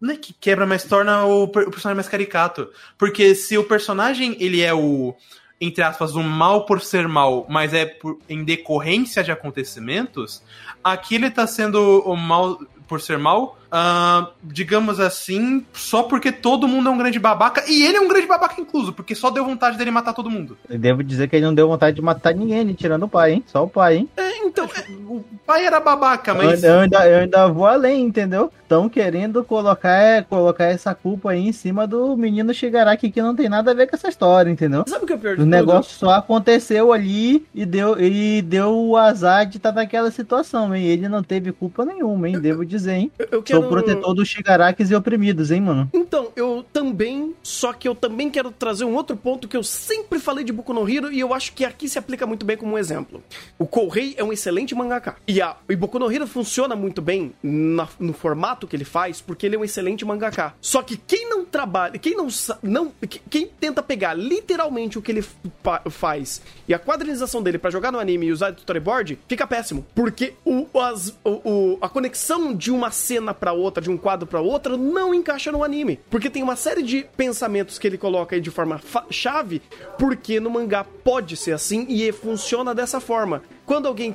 [0.00, 2.70] Não é que quebra, mas torna o, o personagem mais caricato.
[2.96, 5.14] Porque se o personagem ele é o.
[5.60, 10.40] Entre aspas, o mal por ser mal, mas é por- em decorrência de acontecimentos,
[10.84, 16.66] aqui ele tá sendo o mal por ser mal, ah, digamos assim, só porque todo
[16.68, 19.44] mundo é um grande babaca, e ele é um grande babaca incluso, porque só deu
[19.44, 20.56] vontade dele matar todo mundo.
[20.68, 23.44] Eu devo dizer que ele não deu vontade de matar ninguém, tirando o pai, hein?
[23.46, 24.08] Só o pai, hein?
[24.16, 24.64] É, então.
[24.66, 26.62] é- O pai era babaca, mas.
[26.62, 28.50] Eu, eu ainda, eu ainda vou além, entendeu?
[28.62, 33.48] Estão querendo colocar, colocar essa culpa aí em cima do menino Shigaraki que não tem
[33.48, 34.84] nada a ver com essa história, entendeu?
[34.86, 35.50] sabe o que é pior de O tudo?
[35.50, 40.84] negócio só aconteceu ali e deu, e deu o azar de estar naquela situação, hein?
[40.84, 42.38] Ele não teve culpa nenhuma, hein?
[42.38, 43.12] Devo dizer, hein?
[43.18, 43.57] Eu, eu quero.
[43.60, 45.88] Sou protetor dos Shigarakis e oprimidos, hein, mano?
[45.92, 50.18] Então, eu também, só que eu também quero trazer um outro ponto que eu sempre
[50.18, 52.74] falei de Boku no Hero e eu acho que aqui se aplica muito bem como
[52.74, 53.22] um exemplo.
[53.58, 55.16] O Kourei é um excelente mangaka.
[55.26, 59.20] E, a, e Boku no Hero funciona muito bem na- no formato que ele faz
[59.20, 60.54] porque ele é um excelente mangaka.
[60.60, 62.28] Só que quem não trabalha, quem não,
[62.62, 65.22] não que- quem tenta pegar literalmente o que ele
[65.62, 69.46] fa- faz e a quadrinização dele pra jogar no anime e usar de storyboard, fica
[69.46, 69.84] péssimo.
[69.94, 71.40] Porque o, as- o-
[71.74, 75.50] o- a conexão de uma cena pra outra, de um quadro pra outra, não encaixa
[75.50, 75.98] no anime.
[76.10, 78.78] Porque tem uma série de pensamentos que ele coloca aí de forma
[79.10, 79.62] chave,
[79.98, 83.42] porque no mangá pode ser assim e funciona dessa forma.
[83.64, 84.14] Quando alguém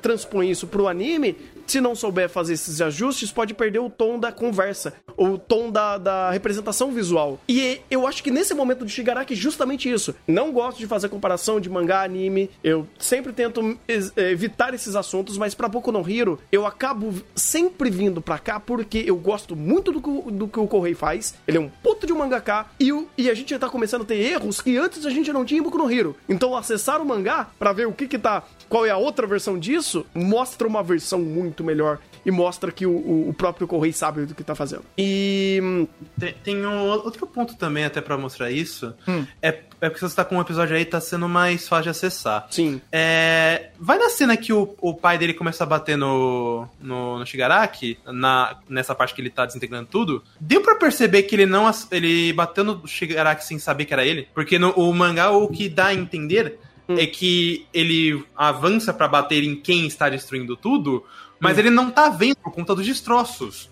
[0.00, 1.36] transpõe isso pro anime,
[1.70, 5.98] se não souber fazer esses ajustes, pode perder o tom da conversa, o tom da,
[5.98, 7.38] da representação visual.
[7.48, 10.14] E eu acho que nesse momento de Shigaraki, justamente isso.
[10.26, 12.50] Não gosto de fazer comparação de mangá, anime.
[12.64, 13.78] Eu sempre tento
[14.16, 19.04] evitar esses assuntos, mas pra Boku no Hero, eu acabo sempre vindo pra cá porque
[19.06, 21.34] eu gosto muito do, que o- do que o Correi faz.
[21.46, 24.16] Ele é um puto de um mangaka e, e a gente tá começando a ter
[24.16, 26.16] erros que antes a gente não tinha em Boku no Hero.
[26.28, 29.58] Então acessar o mangá pra ver o que que tá, qual é a outra versão
[29.58, 32.90] disso, mostra uma versão muito melhor e mostra que o,
[33.28, 34.84] o- próprio Correi sabe do que tá fazendo.
[34.96, 35.86] E
[36.18, 38.94] Tem, tem um outro ponto também, até pra mostrar isso.
[39.08, 39.26] Hum.
[39.42, 39.48] É,
[39.80, 42.46] é porque você tá com um episódio aí, tá sendo mais fácil de acessar.
[42.50, 47.18] sim, É, vai na cena que o, o pai dele começa a bater no, no,
[47.18, 50.22] no Shigaraki, na, nessa parte que ele tá desintegrando tudo.
[50.38, 54.28] Deu pra perceber que ele não ele bateu no Shigaraki sem saber que era ele?
[54.34, 56.58] Porque no o mangá o que dá a entender
[56.98, 61.04] é que ele avança pra bater em quem está destruindo tudo,
[61.38, 63.70] mas ele não tá vendo por conta dos destroços.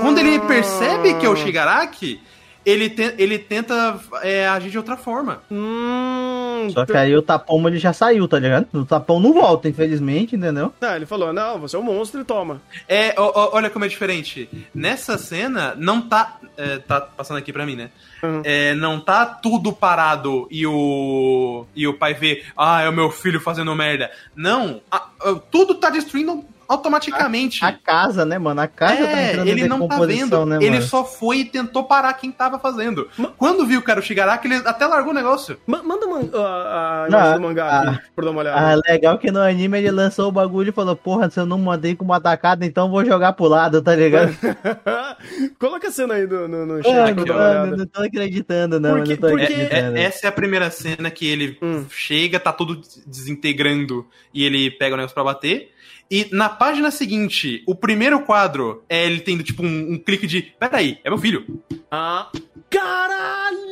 [0.00, 2.20] Quando ele percebe que é o Shigaraki,
[2.64, 5.42] ele, te- ele tenta é, agir de outra forma.
[5.50, 8.66] Hum, Só que aí o tapão ele já saiu, tá ligado?
[8.72, 10.72] O tapão não volta, infelizmente, entendeu?
[10.80, 12.60] Ah, ele falou: não, você é um monstro e toma.
[12.88, 14.48] É, ó, ó, olha como é diferente.
[14.74, 16.38] Nessa cena, não tá.
[16.56, 17.90] é, tá passando aqui pra mim, né?
[18.22, 18.42] Uhum.
[18.44, 21.66] É, não tá tudo parado e o.
[21.74, 24.10] E o pai vê, ah, é o meu filho fazendo merda.
[24.36, 27.64] Não, a- a- tudo tá destruindo automaticamente.
[27.64, 28.60] A casa, né, mano?
[28.60, 30.44] A casa tá É, entrando ele em não tá vendo.
[30.46, 33.08] né, ele só foi e tentou parar quem tava fazendo.
[33.38, 35.58] Quando viu que era o Shigaraki, ele até largou o negócio.
[35.66, 38.60] Ma- manda man- a, a Não, imagem do mangá ah, aqui pra dar uma olhada.
[38.72, 41.58] Ah, legal que no anime ele lançou o bagulho e falou, porra, se eu não
[41.58, 44.32] mandei com uma tacada, então vou jogar pro lado, tá ligado?
[45.58, 48.96] Coloca a cena aí no, no, no chat Mano, mano, não tô acreditando, não.
[48.96, 49.96] Porque- não tô porque- É, acreditando.
[49.98, 51.84] é- essa é a primeira cena que ele Hum.
[51.90, 55.70] chega, tá tudo desintegrando e ele pega o negócio pra bater.
[56.10, 60.42] E na página seguinte, o primeiro quadro é ele tendo tipo um, um clique de:
[60.60, 61.60] Peraí, é meu filho.
[61.90, 62.30] Ah,
[62.70, 63.71] caralho!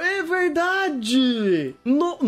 [0.00, 1.74] É verdade!
[1.84, 2.18] No-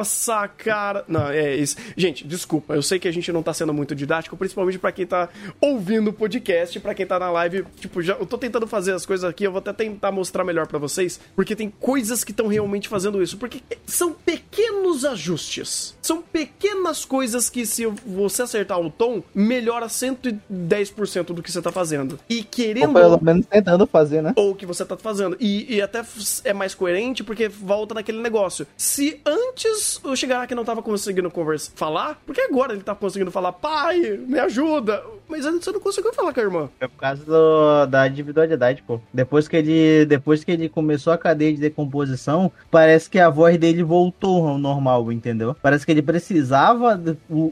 [0.00, 1.04] nossa, cara.
[1.08, 1.76] Não, é isso.
[1.96, 5.06] Gente, desculpa, eu sei que a gente não tá sendo muito didático, principalmente pra quem
[5.06, 5.28] tá
[5.60, 7.64] ouvindo o podcast, pra quem tá na live.
[7.78, 10.66] Tipo, já, eu tô tentando fazer as coisas aqui, eu vou até tentar mostrar melhor
[10.66, 13.36] pra vocês, porque tem coisas que estão realmente fazendo isso.
[13.38, 15.96] Porque são pequenos ajustes.
[16.02, 21.70] São pequenas coisas que, se você acertar o tom, melhora 110% do que você tá
[21.72, 22.18] fazendo.
[22.28, 24.32] E Ou querendo pelo menos tentando fazer, né?
[24.36, 25.36] ou o que você tá fazendo.
[25.40, 26.02] E, e até
[26.44, 28.66] é mais coerente porque volta naquele negócio.
[28.76, 33.52] Se antes o Shigaraki não tava conseguindo conversar, falar, porque agora ele tá conseguindo falar,
[33.52, 35.02] pai, me ajuda.
[35.28, 36.68] Mas antes você não conseguiu falar com a irmã.
[36.80, 39.00] É por causa do- da individualidade, pô.
[39.14, 43.56] Depois que ele, depois que ele começou a cadeia de decomposição, parece que a voz
[43.56, 45.54] dele voltou ao normal, entendeu?
[45.62, 47.00] Parece que ele precisava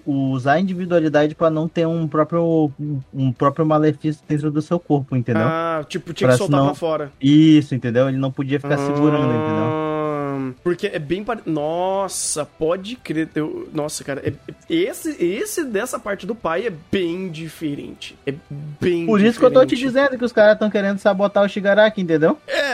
[0.07, 2.71] usar a individualidade pra não ter um próprio
[3.15, 5.43] um próprio malefício dentro do seu corpo, entendeu?
[5.47, 7.13] Ah, tipo, tinha Pra que soltar senão- pra fora.
[7.21, 8.09] Isso, entendeu?
[8.09, 9.65] Ele não podia ficar segurando, entendeu?
[9.65, 11.41] Ah, Porque é bem pare...
[11.47, 13.29] Nossa, pode crer.
[13.35, 13.69] Eu...
[13.73, 14.33] Nossa, cara, é-
[14.69, 18.17] esse, esse dessa parte do pai é bem diferente.
[18.27, 18.35] É
[18.81, 19.89] bem Por isso que eu tô te diferente.
[20.05, 22.39] dizendo que os caras estão querendo sabotar o Shigaraki, entendeu?
[22.47, 22.68] É,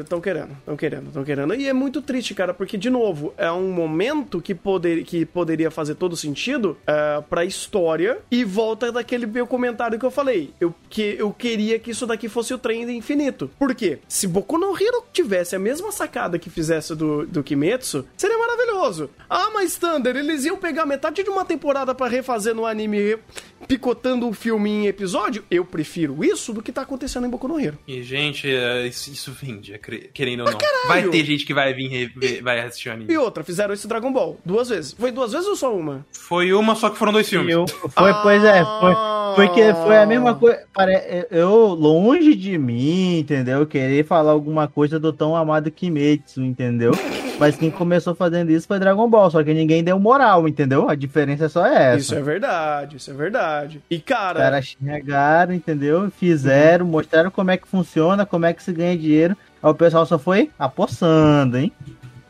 [0.00, 1.54] estão querendo, estão querendo, estão querendo.
[1.54, 5.70] E é muito triste, cara, porque, de novo, é um momento que, poder, que poderia
[5.70, 10.52] fazer todo sentido é, pra história e volta daquele meu comentário que eu falei.
[10.60, 13.50] Eu, que eu queria que isso daqui fosse o trem infinito.
[13.58, 13.98] Por quê?
[14.08, 19.10] Se Boku no Hero tivesse a mesma sacada que fizesse do, do Kimetsu, seria maravilhoso.
[19.28, 23.18] Ah, mas Thunder, eles iam pegar metade de uma temporada pra refazer no anime,
[23.66, 25.44] picotando o filme em episódio?
[25.50, 27.78] Eu prefiro isso do que tá acontecendo em Boku no Hero.
[27.86, 30.58] E, gente, é, isso, isso vende, é querendo ou não.
[30.88, 33.12] Vai ter gente que vai vir rever- vai assistir o anime.
[33.12, 34.92] E outra, fizeram esse Dragon Ball duas vezes.
[34.92, 36.04] Foi duas vezes ou só uma?
[36.12, 37.52] Foi uma, só que foram dois filmes.
[37.52, 38.94] Eu, foi, pois é, foi,
[39.36, 40.60] porque foi a mesma coisa.
[40.72, 43.66] pare- Eu, longe de mim, entendeu?
[43.66, 46.92] Querer falar alguma coisa do tão amado Kimetsu, entendeu?
[47.40, 50.90] Mas quem começou fazendo isso foi Dragon Ball, só que ninguém deu moral, entendeu?
[50.90, 51.98] A diferença só é essa.
[51.98, 53.82] Isso é verdade, isso é verdade.
[53.90, 56.10] E Os cara, caras chegaram, entendeu?
[56.10, 59.34] Fizeram, mostraram como é que funciona, como é que se ganha dinheiro.
[59.62, 61.72] Aí o pessoal só foi apossando, hein?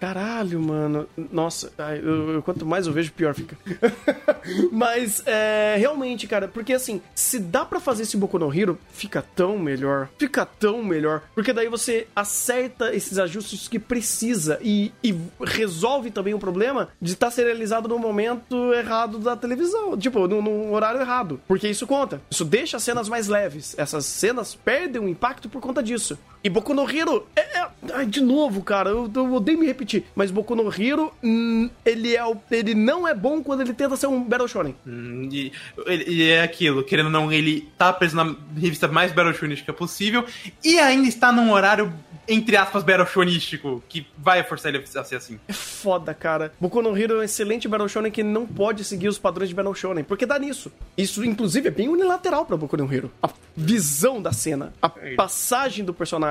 [0.01, 1.07] Caralho, mano.
[1.31, 3.57] Nossa, eu- eu- quanto mais eu vejo, pior fica.
[4.73, 9.23] Mas, é, realmente, cara, porque assim, se dá pra fazer esse Boku no Hero, fica
[9.23, 10.09] tão melhor.
[10.19, 11.23] Fica tão melhor.
[11.35, 17.13] Porque daí você acerta esses ajustes que precisa e, e resolve também o problema de
[17.13, 19.97] estar serializado no momento errado da televisão.
[19.97, 21.41] Tipo, no, no horário errado.
[21.47, 22.21] Porque isso conta.
[22.31, 23.75] Isso deixa as cenas mais leves.
[23.79, 26.19] Essas cenas perdem o impacto por conta disso.
[26.43, 27.41] E Boku no Hero é.
[27.59, 30.05] é- ai, de novo, cara, eu, eu odeio me repetir.
[30.15, 33.97] Mas Boku no Hero, hum, ele, é o, ele não é bom quando ele tenta
[33.97, 34.75] ser um Battle Shonen.
[34.87, 35.53] Hum, E,
[35.87, 40.25] e é aquilo, querendo ou não, ele tá preso na revista mais Battle Shonística possível
[40.65, 41.93] e ainda está num horário,
[42.29, 45.39] entre aspas, Battle Shonístico, que vai forçar ele a ser assim.
[45.49, 46.53] É foda, cara.
[46.61, 49.55] Boku no Hero é um excelente Battle Shonen que não pode seguir os padrões de
[49.55, 50.71] Battle Shonen, porque dá nisso.
[50.97, 53.11] Isso, inclusive, é bem unilateral pra Boku no Hero.
[53.23, 56.30] A visão da cena, a passagem do personagem.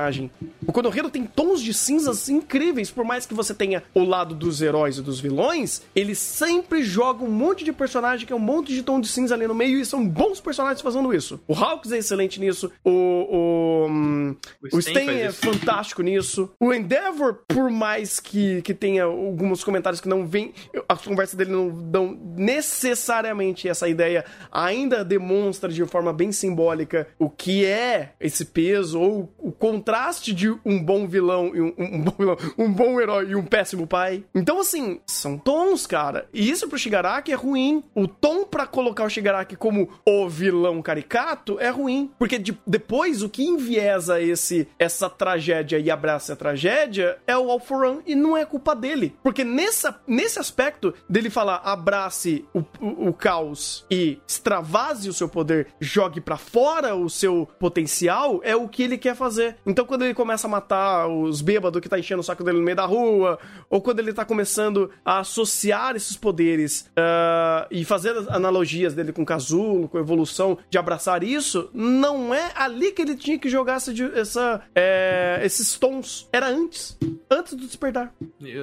[0.62, 4.34] Boku no Hero tem tons de cinzas incríveis, por mais que você tenha o lado
[4.34, 8.40] dos heróis e dos vilões, ele sempre joga um monte de personagem que é um
[8.40, 11.40] monte de tom de cinza ali no meio e são bons personagens fazendo isso.
[11.46, 12.90] O Hawks é excelente nisso, o...
[12.90, 14.36] o,
[14.72, 15.40] O o é isso.
[15.40, 16.50] fantástico nisso.
[16.58, 20.52] O Endeavor, por mais que, que tenha alguns comentários que não vêm,
[20.88, 27.28] as conversas dele não dão necessariamente essa ideia, ainda demonstra de forma bem simbólica o
[27.28, 29.52] que é esse peso ou o
[29.90, 33.44] contraste de um bom vilão e um, um- bom vilão, um bom herói e um
[33.44, 34.22] péssimo pai.
[34.34, 36.28] Então, assim, são tons, cara.
[36.32, 37.82] E isso pro Shigaraki é ruim.
[37.94, 42.10] O tom pra colocar o Shigaraki como o vilão caricato é ruim.
[42.18, 47.50] Porque de- depois o que enviesa esse essa tragédia e abraça a tragédia é o
[47.50, 49.16] All for One e não é culpa dele.
[49.24, 55.28] Porque nessa, nesse aspecto dele falar abrace o, o, o caos e extravase o seu
[55.28, 59.56] poder, jogue pra fora o, seu potencial é o que ele quer fazer.
[59.66, 62.64] Então, quando ele começa a matar os bêbados que tá enchendo o saco dele no
[62.64, 63.38] meio da rua,
[63.68, 69.22] ou quando ele tá começando a associar esses poderes uh, e fazer analogias dele com
[69.22, 73.48] o casulo, com a evolução, de abraçar isso, não é ali que ele tinha que
[73.48, 76.28] jogar essa, essa é, esses tons.
[76.32, 76.98] Era antes.
[77.30, 78.12] Antes do despertar.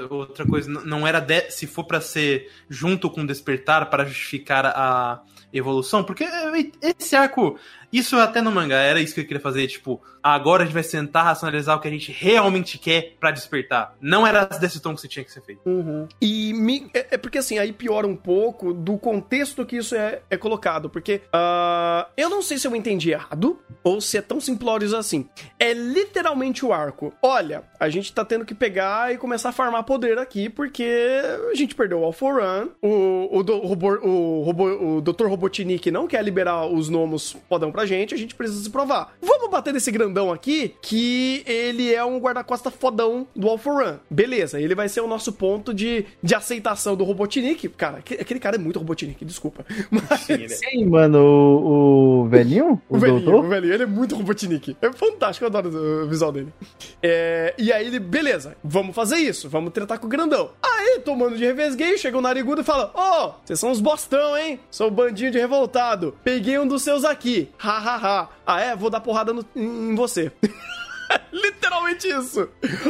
[0.10, 4.66] Outra coisa, não era de, se for para ser junto com o despertar para justificar
[4.66, 6.26] a evolução, porque
[6.82, 7.58] esse arco
[7.92, 10.84] isso até no mangá, era isso que eu queria fazer, tipo, agora a gente vai
[10.84, 13.96] sentar, racionalizar o que a gente realmente quer para despertar.
[14.02, 15.62] Não era desse tom que você tinha que ser feito.
[15.66, 16.08] Uhum.
[16.22, 20.22] E me, é, é, porque assim, aí piora um pouco do contexto que isso é,
[20.30, 24.40] é colocado, porque uh, eu não sei se eu entendi errado, ou se é tão
[24.40, 25.28] simplório assim.
[25.60, 27.14] É literalmente o arco.
[27.22, 31.22] Olha, a gente tá tendo que pegar e começar a farmar poder aqui, porque
[31.52, 35.28] a gente perdeu o Alforan, o, o, do, o, robô, o, robô, o Dr.
[35.28, 39.16] Robotnik não quer liberar os gnomos podão pra gente, a gente precisa se provar.
[39.22, 44.74] Vamos bater nesse grandão aqui, que ele é um guarda-costa fodão do Alpha Beleza, ele
[44.74, 47.70] vai ser o nosso ponto de, de aceitação do Robotnik.
[47.70, 49.64] Cara, aquele cara é muito Robotnik, desculpa.
[49.92, 50.22] Mas...
[50.22, 50.48] Sim, é.
[50.48, 52.82] Sim mano, o, o velhinho?
[52.90, 53.46] O, o velhinho, doutor?
[53.46, 54.76] o velhinho, ele é muito Robotnik.
[54.82, 55.70] É fantástico, eu adoro
[56.04, 56.52] o visual dele.
[57.04, 60.50] É, e aí ele, beleza, vamos fazer isso, vamos tratar com o grandão.
[60.64, 64.36] Aí, tomando de revesgueio, chega o narigudo e fala: Ô, oh, vocês são uns bostão,
[64.36, 64.60] hein?
[64.72, 66.16] Sou um bandinho de revoltado.
[66.24, 68.30] Peguei um dos seus aqui hahaha.
[68.46, 68.76] Ah, é?
[68.76, 70.32] Vou dar porrada no, em você.
[71.32, 72.50] Literalmente isso.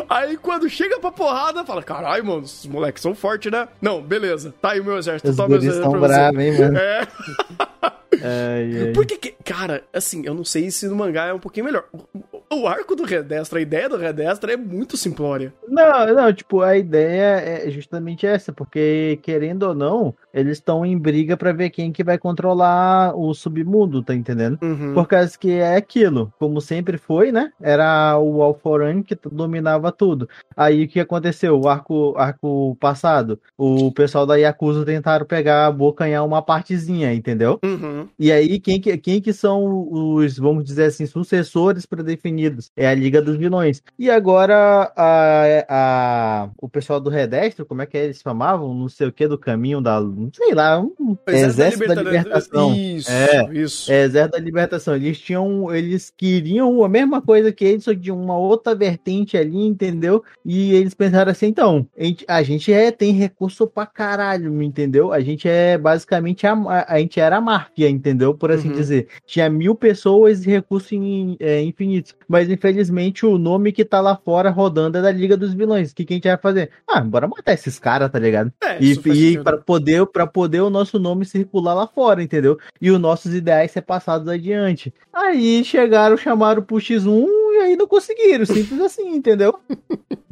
[0.10, 3.68] Aí quando chega pra porrada, fala: caralho, mano, esses moleques são fortes, né?
[3.82, 4.54] Não, beleza.
[4.62, 5.30] Tá aí o meu exército.
[5.30, 5.90] Os tá o meu exército.
[5.90, 6.78] Tão bravo, hein, mano?
[6.78, 7.08] É.
[8.14, 8.92] Ai, ai.
[8.94, 11.86] Porque, que, cara, assim, eu não sei se no mangá é um pouquinho melhor.
[11.92, 15.54] O, o arco do Redestra, a ideia do Redestra é muito simplória.
[15.68, 20.98] Não, não, tipo, a ideia é justamente essa, porque querendo ou não, eles estão em
[20.98, 24.58] briga para ver quem que vai controlar o submundo, tá entendendo?
[24.62, 24.94] Uhum.
[24.94, 27.52] Por causa que é aquilo, como sempre foi, né?
[27.62, 30.30] Era o Alforan que dominava tudo.
[30.56, 31.60] Aí o que aconteceu?
[31.60, 37.60] O arco, arco passado, o pessoal da Yakuza tentaram pegar, abocanhar uma partezinha, entendeu?
[37.64, 37.97] Uhum.
[38.20, 42.72] E aí, quem que, quem que são os, vamos dizer assim, sucessores predefinidos?
[42.76, 43.82] É a Liga dos Vilões.
[43.98, 48.74] E agora, a, a, o pessoal do Redestro, como é que eles chamavam?
[48.74, 50.00] Não sei o que, do caminho da.
[50.02, 52.76] Não sei lá, um Exército, da, Libertação.
[52.76, 53.92] Isso, é, isso.
[53.92, 54.96] É, Exército da Libertação.
[54.96, 59.66] Eles tinham, eles queriam a mesma coisa que eles, só de uma outra vertente ali,
[59.66, 60.24] entendeu?
[60.46, 65.12] E eles pensaram assim, então, a gente, a gente é, tem recurso pra caralho, entendeu?
[65.12, 68.34] A gente é basicamente a, a, a gente era a máfia, entendeu?
[68.34, 68.76] Por assim uhum.
[68.76, 69.08] dizer.
[69.26, 72.16] Tinha mil pessoas e recursos in, é, infinitos.
[72.28, 75.92] Mas infelizmente o nome que tá lá fora rodando é da Liga dos Vilões.
[75.92, 76.70] O que, que a gente vai fazer?
[76.88, 78.52] Ah, bora matar esses caras, tá ligado?
[78.64, 82.58] É, e e para poder, pra poder o nosso nome circular lá fora, entendeu?
[82.82, 84.94] E os nossos ideais ser passados adiante.
[85.14, 87.37] Aí chegaram, chamaram pro X1 e
[87.68, 88.46] aí não conseguiram.
[88.46, 89.60] Simples assim, entendeu?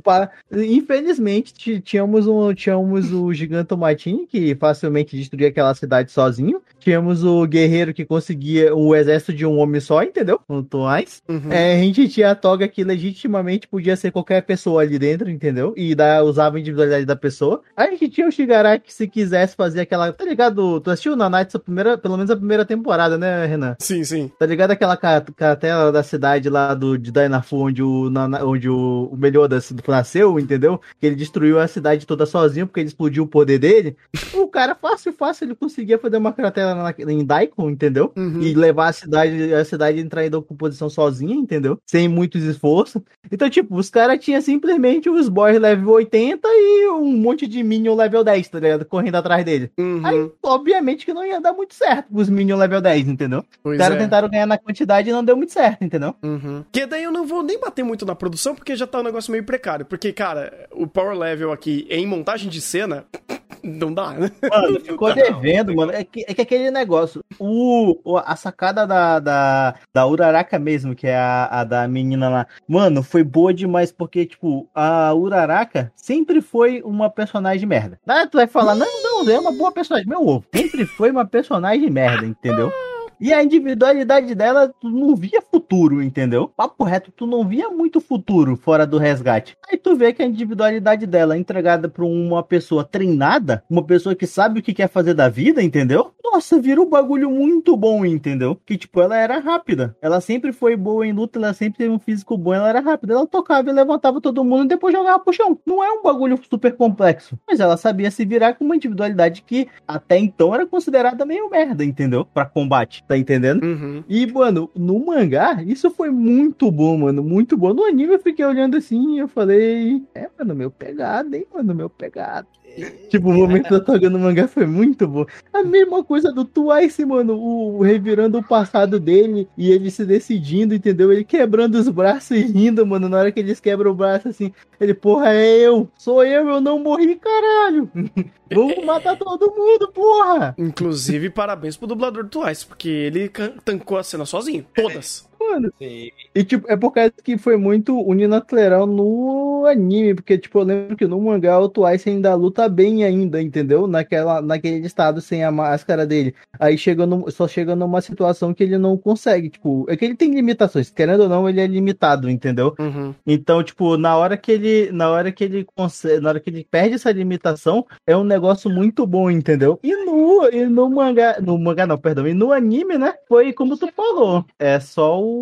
[0.52, 6.62] Infelizmente, tínhamos, um, tínhamos o Gigantomatini, que facilmente destruía aquela cidade sozinho.
[6.80, 10.40] Tínhamos o guerreiro que conseguia o exército de um homem só, entendeu?
[10.48, 11.24] Muito mais.
[11.28, 11.52] Uhum.
[11.52, 15.74] É, a gente tinha a toga que legitimamente podia ser qualquer pessoa ali dentro, entendeu?
[15.76, 17.62] E da, usava a individualidade da pessoa.
[17.76, 20.14] A gente tinha o Shigaraki que se quisesse fazer aquela.
[20.14, 20.80] Tá ligado?
[20.80, 23.76] Tu assistiu na Night primeira, pelo menos a primeira temporada, né, Renan?
[23.80, 24.32] Sim, sim.
[24.38, 29.10] Tá ligado aquela cartela da cidade lá do, de Dainafu, onde o, na, onde o,
[29.12, 30.80] o melhor da, do nasceu, entendeu?
[31.00, 33.96] Que ele destruiu a cidade toda sozinho porque ele explodiu o poder dele.
[34.34, 38.12] o cara, fácil, fácil, ele conseguia fazer uma cratera na, em Daikon, entendeu?
[38.16, 38.42] Uhum.
[38.42, 41.80] E levar a cidade, a cidade entrar em composição sozinha, entendeu?
[41.86, 43.02] Sem muitos esforços.
[43.32, 47.96] Então, tipo, os caras tinham simplesmente os boys level 80 e um monte de minion
[47.96, 48.86] level 10, tá ligado?
[48.86, 49.72] Correndo atrás dele.
[49.78, 50.02] Uhum.
[50.06, 53.44] Aí, obviamente que não ia dar muito certo os minion level 10, entendeu?
[53.62, 54.00] Pois os caras é.
[54.02, 56.16] tentaram ganhar na quantidade e não deu muito certo, entendeu?
[56.24, 56.64] Uhum.
[56.72, 59.32] Que daí eu não vou nem bater muito na produção, porque já tá um negócio
[59.32, 59.86] meio precário.
[59.86, 63.06] Porque, cara, o power level aqui em montagem de cena.
[63.64, 64.30] Não dá, né?
[64.48, 65.92] Mano, ficou devendo, mano.
[65.92, 67.24] É que, é que aquele negócio.
[67.40, 72.48] O, a sacada da, da, da Uraraka mesmo, que é a, a da menina lá.
[72.68, 78.00] Mano, foi boa demais, porque, tipo, a Uraraka sempre foi uma personagem merda.
[78.06, 80.08] Ah, tu vai falar, não, não, é uma boa personagem.
[80.08, 82.72] Meu ovo, sempre foi uma personagem merda, entendeu?
[83.20, 86.52] E a individualidade dela, tu não via futuro, entendeu?
[86.56, 89.56] Papo reto, tu não via muito futuro fora do resgate.
[89.70, 94.16] Aí tu vê que a individualidade dela é entregada pra uma pessoa treinada, uma pessoa
[94.16, 96.14] que sabe o que quer fazer da vida, entendeu?
[96.36, 98.60] Nossa, virou um bagulho muito bom, entendeu?
[98.66, 99.96] Que, tipo, ela era rápida.
[100.02, 103.14] Ela sempre foi boa em luta, ela sempre teve um físico bom, ela era rápida.
[103.14, 105.58] Ela tocava e levantava todo mundo e depois jogava pro chão.
[105.66, 107.40] Não é um bagulho super complexo.
[107.48, 111.86] Mas ela sabia se virar com uma individualidade que até então era considerada meio merda,
[111.86, 112.26] entendeu?
[112.26, 113.64] Pra combate, tá entendendo?
[113.64, 114.04] Uhum.
[114.10, 117.24] E, mano, no mangá, isso foi muito bom, mano.
[117.24, 117.74] Muito bom.
[117.74, 121.74] No anime eu fiquei olhando assim e eu falei, é, mano, meu pegado, hein, mano,
[121.74, 122.48] meu pegado.
[123.10, 125.26] Tipo, o momento da Toga no mangá foi muito bom.
[125.54, 127.38] A mesma coisa do Twice, mano.
[127.38, 131.12] O, revirando o passado dele e ele se decidindo, entendeu?
[131.12, 133.08] Ele quebrando os braços e rindo, mano.
[133.08, 135.90] Na hora que eles quebram o braço, assim, ele, porra, é eu.
[135.98, 137.90] Sou eu, eu não morri, caralho.
[138.54, 140.54] Vamos matar todo mundo, porra.
[140.58, 143.32] Inclusive, parabéns pro dublador do Twice, porque ele
[143.64, 144.66] tancou a cena sozinho.
[144.76, 145.28] Todas.
[145.52, 146.10] Mano, Sim.
[146.34, 150.98] E, tipo, é por causa que foi muito unilateral no anime, porque, tipo, eu lembro
[150.98, 153.88] que no mangá o Twice ainda luta bem ainda, entendeu?
[153.88, 156.36] Naquela, naquele estado sem a máscara dele.
[156.60, 160.16] Aí chega no, só chega numa situação que ele não consegue, tipo, é que ele
[160.16, 162.76] tem limitações, querendo ou não, ele é limitado, entendeu?
[162.80, 163.14] Uhum.
[163.26, 166.68] Então, tipo, na hora que ele, na hora que ele consegue, na hora que ele
[166.70, 169.80] perde essa limitação, é um negócio muito bom, entendeu?
[169.84, 173.14] E no, e no mangá, no mangá não, perdão, e no anime, né?
[173.28, 175.35] Foi como tu falou, é só o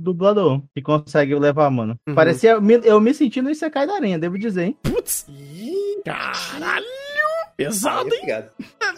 [0.00, 1.98] dublador que consegue levar, mano.
[2.06, 2.14] Uhum.
[2.14, 2.52] Parecia,
[2.84, 4.76] eu me, senti no Isekai da Aranha, devo dizer, hein?
[4.82, 5.26] Putz.
[6.04, 6.84] Caralho.
[7.56, 8.14] Pesado, hein?
[8.22, 8.50] Obrigado.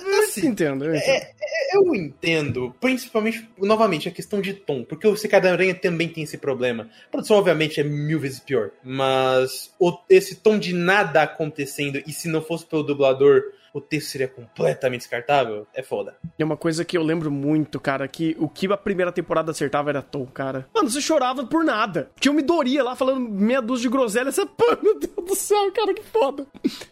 [0.07, 1.27] Eu Assim, entendo, eu entendo.
[1.75, 6.39] Eu entendo, principalmente, novamente, a questão de tom, porque o Secada Aranha também tem esse
[6.39, 6.89] problema.
[7.09, 12.12] A produção, obviamente, é mil vezes pior, mas o- esse tom de nada acontecendo, e
[12.12, 13.43] se não fosse pelo dublador,
[13.73, 16.14] o texto seria completamente descartável, é foda.
[16.39, 19.91] É uma coisa que eu lembro muito, cara, que o que a primeira temporada acertava
[19.91, 20.66] era Tom, cara.
[20.75, 22.11] Mano, você chorava por nada.
[22.20, 24.31] Tinha uma Midoriya lá falando meia dúzia de groselha.
[24.31, 26.47] Você, pô, meu Deus do céu, cara, que foda.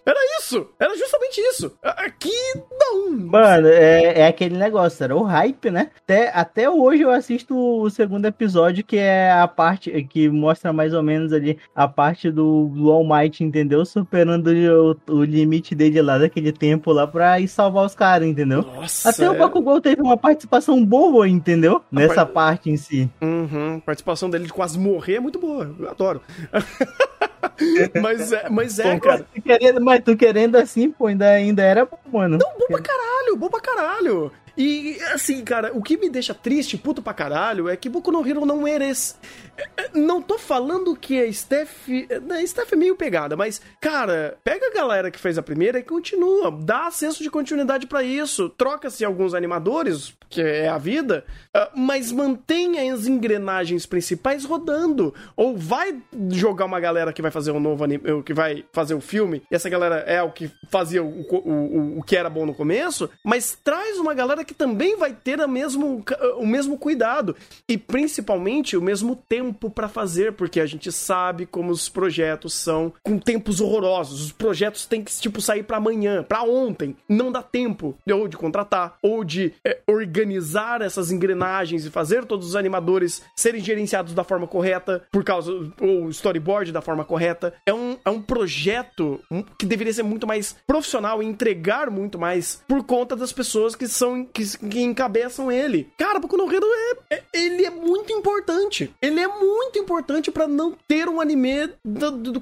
[0.06, 0.68] Era isso.
[0.78, 1.76] Era justamente isso.
[1.82, 2.32] Aqui,
[2.70, 3.10] não.
[3.10, 5.90] Mano, é, é aquele negócio, era o hype, né?
[6.04, 10.94] Até, até hoje eu assisto o segundo episódio, que é a parte que mostra mais
[10.94, 13.84] ou menos ali a parte do, do All Might, entendeu?
[13.84, 18.62] Superando o, o limite dele lá daquele tempo lá pra ir salvar os caras, entendeu?
[18.62, 19.10] Nossa.
[19.10, 21.82] Até o é- Bakugou teve uma participação boa, entendeu?
[21.90, 23.08] Nessa par- parte em si.
[23.20, 23.76] Uhum.
[23.76, 25.74] A participação dele de quase morrer é muito boa.
[25.78, 26.20] Eu adoro.
[28.02, 29.26] mas é, mas é, Pô, cara.
[29.34, 32.38] tu querendo, mas tu querendo assim, pô, ainda, ainda era bom, mano.
[32.38, 34.32] Bom pra caralho, bom pra caralho.
[34.56, 38.26] E, assim, cara, o que me deixa triste, puto pra caralho, é que Boku no
[38.26, 39.14] Hero não merece.
[39.56, 41.88] é, é, Não tô falando que a Steph.
[41.88, 45.78] né, A Steph é meio pegada, mas, cara, pega a galera que fez a primeira
[45.78, 46.50] e continua.
[46.50, 48.48] Dá senso de continuidade pra isso.
[48.50, 51.24] Troca-se alguns animadores, que é a vida,
[51.54, 55.14] ah, mas mantenha as engrenagens principais rodando.
[55.36, 55.96] Ou vai
[56.30, 59.54] jogar uma galera que vai fazer um novo anime, que vai fazer o filme, e
[59.54, 63.10] essa galera é o que fazia o, o, o, o que era bom no começo,
[63.24, 66.04] mas traz uma galera que também vai ter a mesmo,
[66.36, 67.36] o mesmo cuidado
[67.68, 72.92] e principalmente o mesmo tempo pra fazer, porque a gente sabe como os projetos são
[73.02, 74.24] com tempos horrorosos.
[74.24, 76.96] Os projetos têm que tipo sair pra amanhã, pra ontem.
[77.08, 82.48] Não dá tempo ou de contratar ou de é, organizar essas engrenagens e fazer todos
[82.48, 87.54] os animadores serem gerenciados da forma correta por causa ou storyboard da forma correta.
[87.66, 89.20] É um, é um projeto
[89.58, 93.88] que deveria ser muito mais profissional e entregar muito mais por conta das pessoas que
[93.88, 95.88] são que, que encabeçam ele.
[95.98, 96.66] Cara, Boku no Hero
[97.10, 98.94] é, é- ele é muito importante.
[99.00, 102.40] Ele é muito importante pra não ter um anime do, do, do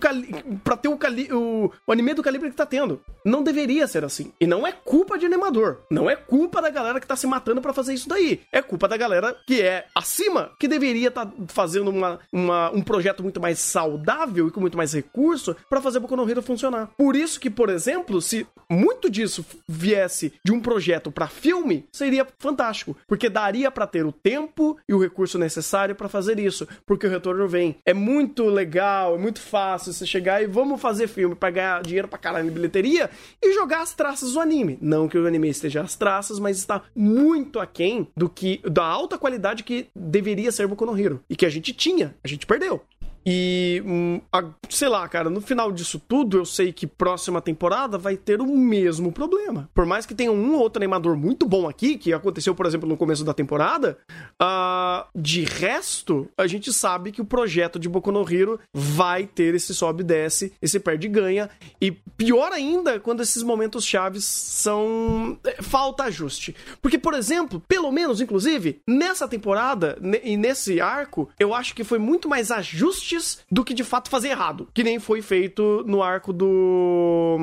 [0.65, 3.01] para ter o, cali o, o anime do calibre que tá tendo.
[3.25, 4.33] Não deveria ser assim.
[4.41, 5.81] E não é culpa de animador.
[5.91, 8.41] Não é culpa da galera que tá se matando pra fazer isso daí.
[8.53, 13.23] É culpa da galera que é acima, que deveria estar fazendo uma, uma- um projeto
[13.23, 16.89] muito mais saudável e com muito mais recurso pra fazer Boku no Hero funcionar.
[16.97, 22.27] Por isso que, por exemplo, se muito disso viesse de um projeto pra filme, seria
[22.39, 27.07] fantástico, porque daria pra ter o tempo e o recurso necessário pra fazer isso, porque
[27.07, 27.77] o retorno vem.
[27.85, 32.09] É muito legal, é muito fácil você chegar e vamos fazer filme pra ganhar dinheiro
[32.09, 33.11] pra caralho em bilheteria
[33.43, 34.79] e jogar as traças do anime.
[34.81, 39.19] Não que o anime esteja às traças, mas está muito aquém do que da alta
[39.19, 42.83] qualidade que deveria ser Boku no Hero e que a gente tinha, a gente perdeu.
[43.27, 47.99] E, hum, a- sei lá, cara, no final disso tudo, eu sei que próxima temporada
[47.99, 49.69] vai ter o mesmo problema.
[49.75, 52.89] Por mais que tenha um ou outro animador muito bom aqui, que aconteceu, por exemplo,
[52.89, 53.99] no começo da temporada,
[54.41, 59.55] ah, de resto, a gente sabe que o projeto de Boku no Hero vai ter
[59.55, 61.51] esse sobe e desce, esse perde e ganha.
[61.81, 65.39] E pior ainda, quando esses momentos chaves são.
[65.45, 66.55] é, falta ajuste.
[66.81, 71.99] Porque, por exemplo, pelo menos, inclusive, nessa temporada e nesse arco, eu acho que foi
[71.99, 73.08] muito mais ajuste
[73.51, 74.69] do que de fato fazer errado.
[74.75, 77.37] Que nem foi feito no arco do.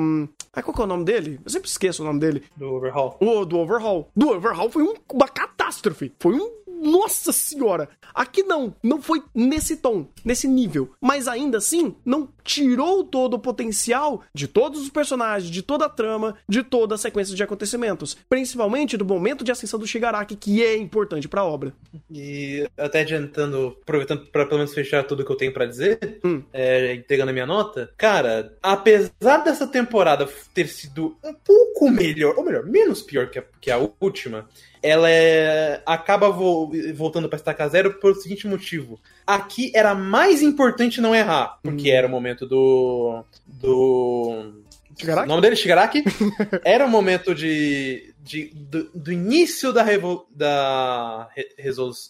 [0.52, 1.40] Ai, qual que é o nome dele?
[1.44, 2.42] Eu sempre esqueço o nome dele.
[2.56, 3.16] Do Overhaul.
[3.20, 4.08] O do Overhaul.
[4.16, 6.12] Do Overhaul foi um- uma catástrofe.
[6.18, 6.50] Foi um.
[6.82, 7.88] Nossa senhora!
[8.14, 10.92] Aqui não, não foi nesse tom, nesse nível.
[11.00, 15.88] Mas ainda assim, não tirou todo o potencial de todos os personagens, de toda a
[15.88, 18.16] trama, de toda a sequência de acontecimentos.
[18.28, 21.74] Principalmente do momento de ascensão do Shigaraki, que é importante pra obra.
[22.10, 26.42] E até adiantando, aproveitando pra pelo menos fechar tudo que eu tenho pra dizer, Hum.
[26.52, 32.44] é, entregando a minha nota, cara, apesar dessa temporada ter sido um pouco melhor, ou
[32.44, 34.48] melhor, menos pior que a, que a última,
[34.88, 39.00] ela é, acaba vo- voltando pra estacar zero pelo seguinte motivo.
[39.26, 43.24] Aqui era mais importante não errar, porque era o momento do.
[43.46, 44.62] do.
[44.98, 45.26] Shigaraki?
[45.26, 46.04] O nome dele Shigaraki.
[46.64, 51.50] Era o momento de, de- do, do início da, revo, da, re-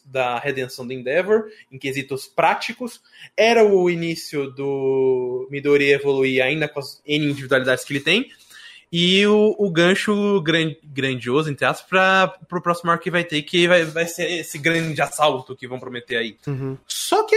[0.05, 3.01] da redenção do Endeavor, em quesitos práticos.
[3.37, 8.29] Era o início do Midori evoluir ainda com as N individualidades que ele tem.
[8.93, 13.43] E o, o gancho gran- grandioso, entre aspas, para pro próximo arco que vai ter,
[13.43, 16.37] que vai, vai ser esse grande assalto que vão prometer aí.
[16.87, 17.35] Só que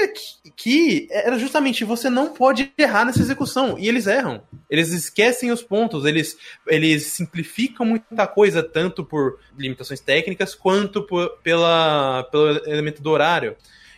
[0.47, 3.77] aqui era justamente você não pode errar nessa execução.
[3.79, 4.41] E eles erram.
[4.69, 6.37] Eles esquecem os pontos, eles,
[6.67, 13.55] eles simplificam muita coisa, tanto por limitações técnicas, quanto por- pela, pelo elemento do horário.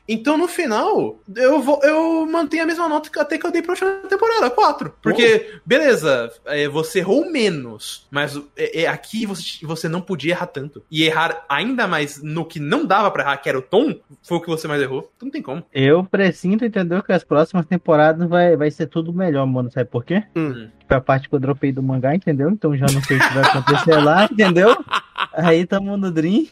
[0.07, 3.61] Então, no final, eu, vou, eu mantenho a mesma nota que até que eu dei
[3.61, 4.93] pra última temporada, 4.
[5.01, 10.47] Porque, beleza, é, você errou menos, mas é, é, aqui você, você não podia errar
[10.47, 10.83] tanto.
[10.91, 14.37] E errar ainda mais no que não dava pra errar, que era o tom, foi
[14.37, 15.11] o que você mais errou.
[15.15, 15.63] Então não tem como.
[15.73, 17.01] Eu presinto, entendeu?
[17.03, 19.71] Que as próximas temporadas vai, vai ser tudo melhor, mano.
[19.71, 20.23] Sabe por quê?
[20.35, 20.69] Hum.
[20.87, 22.49] Foi a parte que eu dropei do mangá, entendeu?
[22.49, 24.75] Então já não sei o que vai acontecer lá, entendeu?
[25.33, 26.47] Aí tamo no Dream.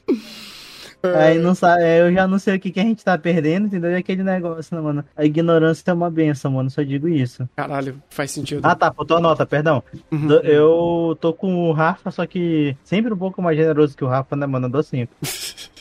[1.16, 3.92] Aí não sabe, eu já não sei o que, que a gente tá perdendo, entendeu?
[3.92, 5.06] E aquele negócio, né, mano?
[5.16, 6.70] A ignorância é uma benção, mano.
[6.70, 7.48] Só digo isso.
[7.56, 8.62] Caralho, faz sentido.
[8.64, 9.84] Ah, tá, faltou a nota, perdão.
[10.12, 10.32] Uhum.
[10.44, 14.36] Eu tô com o Rafa, só que sempre um pouco mais generoso que o Rafa,
[14.36, 14.68] né, mano?
[14.68, 15.12] Eu dou 5.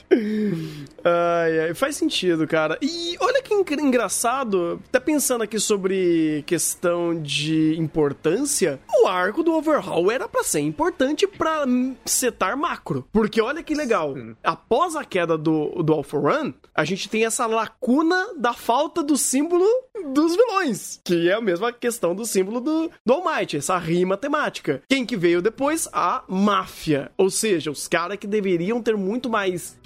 [1.05, 2.79] Ai, ai, faz sentido, cara.
[2.83, 9.53] E olha que engra- engraçado, tá pensando aqui sobre questão de importância, o arco do
[9.55, 13.07] Overhaul era pra ser importante pra hum, setar macro.
[13.13, 17.47] Porque olha que legal, após a queda do, do Alpha Run, a gente tem essa
[17.47, 19.67] lacuna da falta do símbolo
[20.13, 24.17] dos vilões, que é a mesma questão do símbolo do, do All Might, essa rima
[24.17, 24.83] temática.
[24.89, 25.89] Quem que veio depois?
[25.93, 27.11] A máfia.
[27.17, 29.77] Ou seja, os caras que deveriam ter muito mais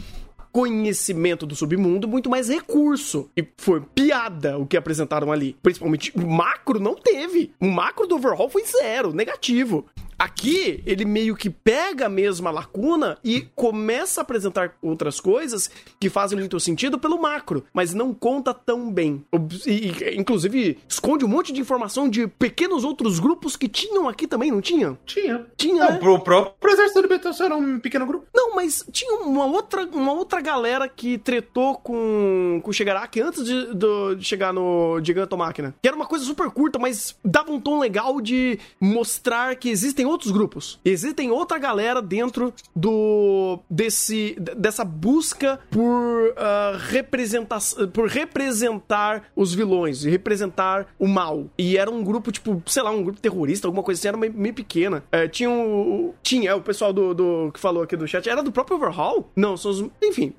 [0.53, 3.31] conhecimento do submundo, muito mais recurso.
[3.37, 5.57] E foi piada o que apresentaram ali.
[5.63, 7.53] Principalmente macro não teve.
[7.59, 9.87] O macro do overhaul foi zero, negativo.
[10.23, 15.69] Aqui, ele meio que pega a mesma lacuna e começa a apresentar outras coisas
[15.99, 19.25] que fazem muito sentido pelo macro, mas não conta tão bem.
[19.67, 24.53] E, inclusive, esconde um monte de informação de pequenos outros grupos que tinham aqui também,
[24.53, 24.97] não tinham?
[25.05, 25.45] Tinha.
[25.57, 25.91] Tinha, né?
[25.91, 28.25] Não, pro próprio exército do Betelgeuse era um pequeno grupo.
[28.33, 33.45] Não, mas tinha uma outra, uma outra galera que tretou com, com o Shigaraki antes
[33.45, 35.75] de, do- de chegar no Gigantomáquina.
[35.83, 40.07] Que era uma coisa super curta, mas dava um tom legal de mostrar que existem
[40.13, 40.79] outros grupos.
[40.85, 50.05] Existem outra galera dentro do desse dessa busca por ah, representação por representar os vilões
[50.05, 51.47] e representar o mal.
[51.59, 54.33] E era um grupo tipo, sei lá, um grupo terrorista, alguma coisa assim, era meio,
[54.33, 55.03] meio pequena.
[55.11, 58.43] É, tinha o tinha é, o pessoal do, do que falou aqui do chat, era
[58.43, 59.31] do próprio Overhaul?
[59.35, 60.33] Não, são os, enfim,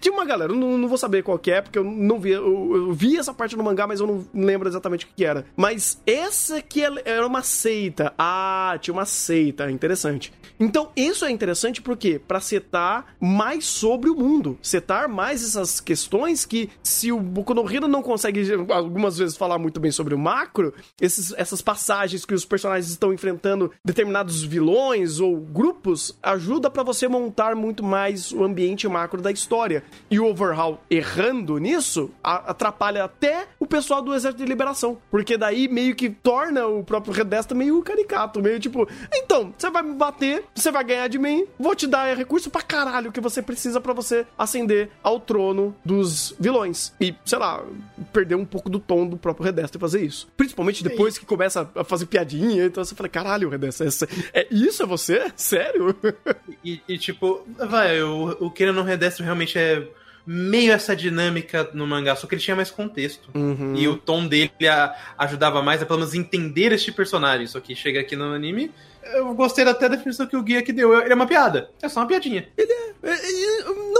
[0.00, 2.76] tinha uma galera, eu não, não vou saber qual é, porque eu não vi, eu,
[2.76, 5.44] eu vi essa parte no mangá, mas eu não lembro exatamente o que, que era.
[5.56, 8.12] Mas essa que é- era uma seita.
[8.18, 10.32] Ah, tinha uma seita, interessante.
[10.58, 16.44] Então, isso é interessante porque para setar mais sobre o mundo, setar mais essas questões
[16.44, 21.32] que se o Boku não consegue algumas vezes falar muito bem sobre o macro, esses,
[21.36, 27.54] essas passagens que os personagens estão enfrentando determinados vilões ou grupos ajuda para você montar
[27.56, 29.82] muito mais o ambiente macro da história.
[30.10, 35.68] E o Overhaul errando nisso atrapalha até o pessoal do Exército de Liberação, porque daí
[35.68, 40.44] meio que torna o próprio Redesta meio caricato, meio tipo, então, você vai me bater,
[40.54, 43.92] você vai ganhar de mim, vou te dar recurso pra caralho que você precisa pra
[43.92, 46.92] você ascender ao trono dos vilões.
[47.00, 47.62] E, sei lá,
[48.12, 50.28] perder um pouco do tom do próprio Redesta e fazer isso.
[50.36, 54.82] Principalmente depois que começa a fazer piadinha, então você fala, caralho, Redesta, essa- é isso
[54.82, 55.30] é você?
[55.36, 55.94] Sério?
[56.64, 59.86] E, e, tipo, vai, o, o Kira no Redestro realmente é
[60.26, 63.28] meio essa dinâmica no mangá, só que ele tinha mais contexto.
[63.34, 63.74] Uhum.
[63.76, 67.46] E o tom dele a- ajudava mais a pelo menos entender este personagem.
[67.46, 68.70] Só que chega aqui no anime,
[69.14, 70.98] eu gostei até da definição que o guia que deu.
[70.98, 71.70] Ele é uma piada.
[71.82, 72.48] É só uma piadinha.
[72.56, 73.14] É, é,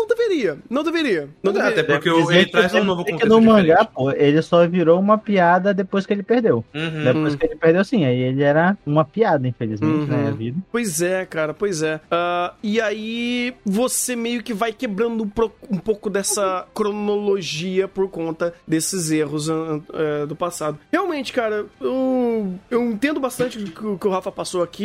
[0.05, 0.59] Não deveria deveria.
[0.71, 1.29] Não deveria.
[1.43, 1.85] Não Até deveria.
[1.85, 3.69] porque o- ele traz um novo Porque contexto no diferente.
[3.69, 6.65] mangá, pô, ele só virou uma piada depois que ele perdeu.
[6.75, 7.05] Uhum.
[7.05, 8.05] Depois que ele perdeu, sim.
[8.05, 10.07] Aí ele era uma piada, infelizmente, Uhum.
[10.07, 10.29] né?
[10.29, 10.59] A vida.
[10.73, 12.01] Pois é, cara, pois é.
[12.11, 18.09] Ah, e aí você meio que vai quebrando um, pro- um pouco dessa cronologia por
[18.09, 20.79] conta desses erros ah, do passado.
[20.93, 24.85] Realmente, cara, eu, eu entendo bastante o que, o que o Rafa passou aqui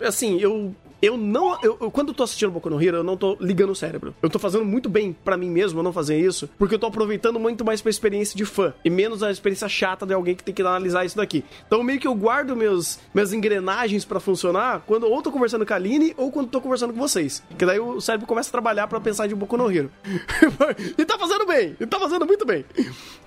[0.00, 0.74] e, assim, eu.
[1.00, 1.58] Eu não.
[1.62, 4.14] Eu, eu- quando eu tô assistindo Boku no Hero, eu não tô ligando o cérebro.
[4.22, 7.38] Eu tô fazendo muito bem pra mim mesmo não fazer isso, porque eu tô aproveitando
[7.38, 10.54] muito mais pra experiência de fã e menos a experiência chata de alguém que tem
[10.54, 11.44] que analisar isso daqui.
[11.66, 15.72] Então, meio que eu guardo meus, minhas engrenagens pra funcionar quando ou tô conversando com
[15.72, 17.42] a Aline ou quando tô conversando com vocês.
[17.56, 19.90] Que daí o cérebro começa a trabalhar pra pensar de Boku no Hero.
[20.98, 22.64] e tá fazendo bem, e tá fazendo muito bem.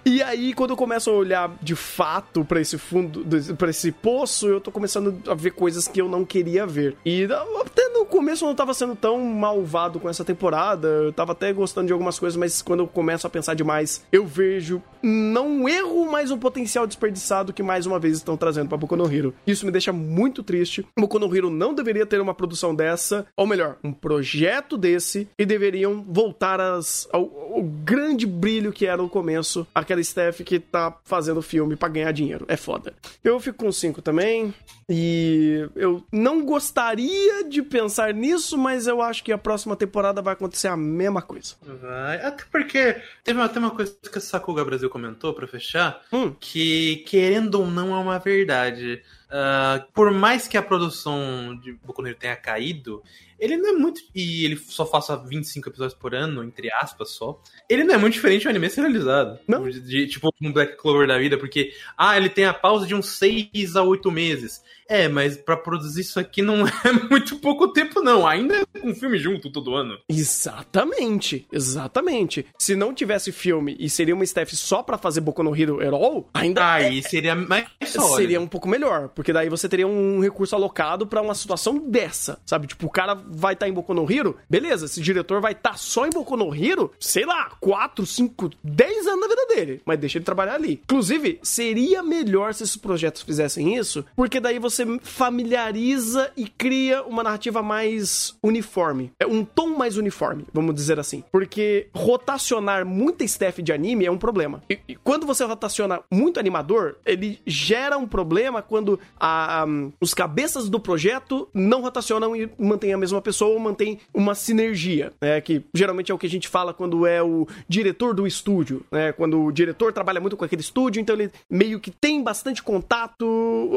[0.06, 3.24] E aí, quando eu começo a olhar de fato pra esse fundo,
[3.56, 6.96] pra esse poço, eu tô começando a ver coisas que eu não queria ver.
[7.06, 7.28] E
[7.62, 11.52] até no começo eu não tava sendo tão malvado com essa temporada, eu tava até
[11.54, 15.70] gostando de algumas coisas, mas quando eu começo a pensar demais, eu vejo não um
[15.70, 19.34] erro, mas um potencial desperdiçado que mais uma vez estão trazendo pra Boku no Hero.
[19.46, 20.86] Isso me deixa muito triste.
[20.98, 25.46] Boku no Hero não deveria ter uma produção dessa, ou melhor, um projeto desse, e
[25.46, 26.82] deveriam voltar ao,
[27.14, 32.12] ao grande brilho que era o começo, aquela Steph que tá fazendo filme pra ganhar
[32.12, 32.46] dinheiro.
[32.48, 32.94] É foda.
[33.24, 34.54] Eu fico com 5 também,
[34.90, 40.34] e eu não gostaria de pensar nisso, mas eu acho que a próxima temporada vai
[40.34, 41.56] acontecer a mesma coisa.
[41.62, 42.18] Vai.
[42.26, 46.34] Até porque teve até uma coisa que a Sakuga Brasil comentou pra fechar, Hum.
[46.40, 49.04] que querendo ou não é uma verdade.
[49.32, 53.02] Ah, por mais que a produção de Boku no Hero tenha caído,
[53.40, 54.02] ele não é muito.
[54.14, 57.42] E ele só faça 25 episódios por ano, entre aspas só.
[57.70, 59.40] Ele não é muito diferente do anime serializado.
[59.48, 59.68] Não.
[59.70, 62.94] De, de- tipo um Black Clover da vida, porque, ah, ele tem a pausa de
[62.94, 64.62] uns 6 a 8 meses.
[64.88, 68.28] É, mas pra produzir isso aqui não é muito pouco tempo, não.
[68.28, 69.98] Ainda é com filme junto todo ano.
[70.10, 72.46] Exatamente, exatamente.
[72.60, 75.94] Se não tivesse filme e seria uma staff só pra fazer Boku no Hero at
[75.94, 78.16] all, ainda Aí seria mais sólido.
[78.18, 82.40] seria um pouco melhor, porque daí você teria um recurso alocado pra uma situação dessa,
[82.44, 82.66] sabe?
[82.66, 86.08] Tipo, o cara vai estar em Boku no Hero, beleza, esse diretor vai estar só
[86.08, 90.18] em Boku no Hero, sei lá, 4, 5, 10 anos da vida dele, mas deixa
[90.18, 90.82] ele trabalhar ali.
[90.86, 97.22] Inclusive, seria melhor se esses projetos fizessem isso, porque daí você familiariza e cria uma
[97.22, 101.24] narrativa mais uniforme, é um tom mais uniforme, vamos dizer assim.
[101.32, 104.64] Porque rotacionar muita staff de anime é um problema.
[104.68, 109.68] E, e quando você rotaciona muito animador, ele gera um problema quando a- a-
[110.00, 115.12] os cabeças do projeto não rotacionam e mantêm a mesma pessoa ou mantêm uma sinergia,
[115.22, 115.40] né?
[115.42, 119.12] Que geralmente é o que a gente fala quando é o diretor do estúdio, né?
[119.12, 123.26] Quando o diretor trabalha muito com aquele estúdio, então ele meio que tem bastante contato,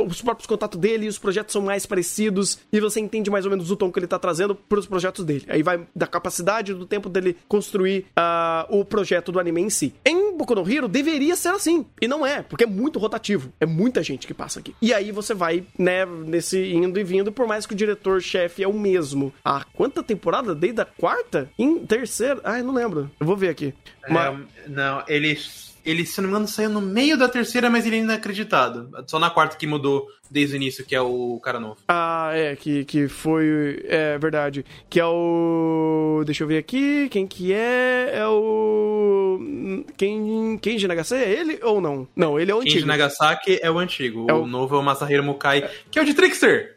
[0.09, 3.70] os próprios contatos dele os projetos são mais parecidos e você entende mais ou menos
[3.70, 5.45] o tom que ele tá trazendo pros projetos dele.
[5.49, 9.95] Aí vai da capacidade do tempo dele construir ah, o projeto do anime em si.
[10.05, 13.66] Em Boku no Hero deveria ser assim, e não é, porque é muito rotativo, é
[13.66, 14.74] muita gente que passa aqui.
[14.82, 18.68] E aí você vai, né, nesse indo e vindo, por mais que o diretor-chefe é
[18.68, 19.32] o mesmo.
[19.45, 20.55] Ah, quanta temporada?
[20.55, 21.51] Desde a quarta?
[21.59, 22.41] Em terceira?
[22.45, 23.11] Ai, não lembro.
[23.20, 23.72] Eu vou ver aqui.
[24.09, 25.39] Mas- É, não, ele,
[25.85, 28.89] ele, se não me engano, saiu no meio da terceira, mas ele ainda é acreditado.
[29.07, 31.76] Só na quarta que mudou desde o início, que é o cara novo.
[31.89, 33.85] Ah, é, que, que foi.
[33.89, 34.64] É verdade.
[34.89, 36.22] Que é o.
[36.24, 37.09] Deixa eu ver aqui.
[37.11, 38.11] Quem que é?
[38.14, 39.85] É o.
[39.97, 40.59] Quem.
[40.59, 41.14] Kenji Nagase?
[41.14, 42.09] É ele ou não?
[42.16, 42.89] Não, ele é o Kenji antigo.
[42.89, 44.26] Nagasaki é o antigo.
[44.28, 44.43] É o...
[44.43, 46.76] o- novo é o Masahiro Mukai, que é o de Trickster.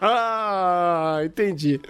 [0.00, 1.80] ah, entendi.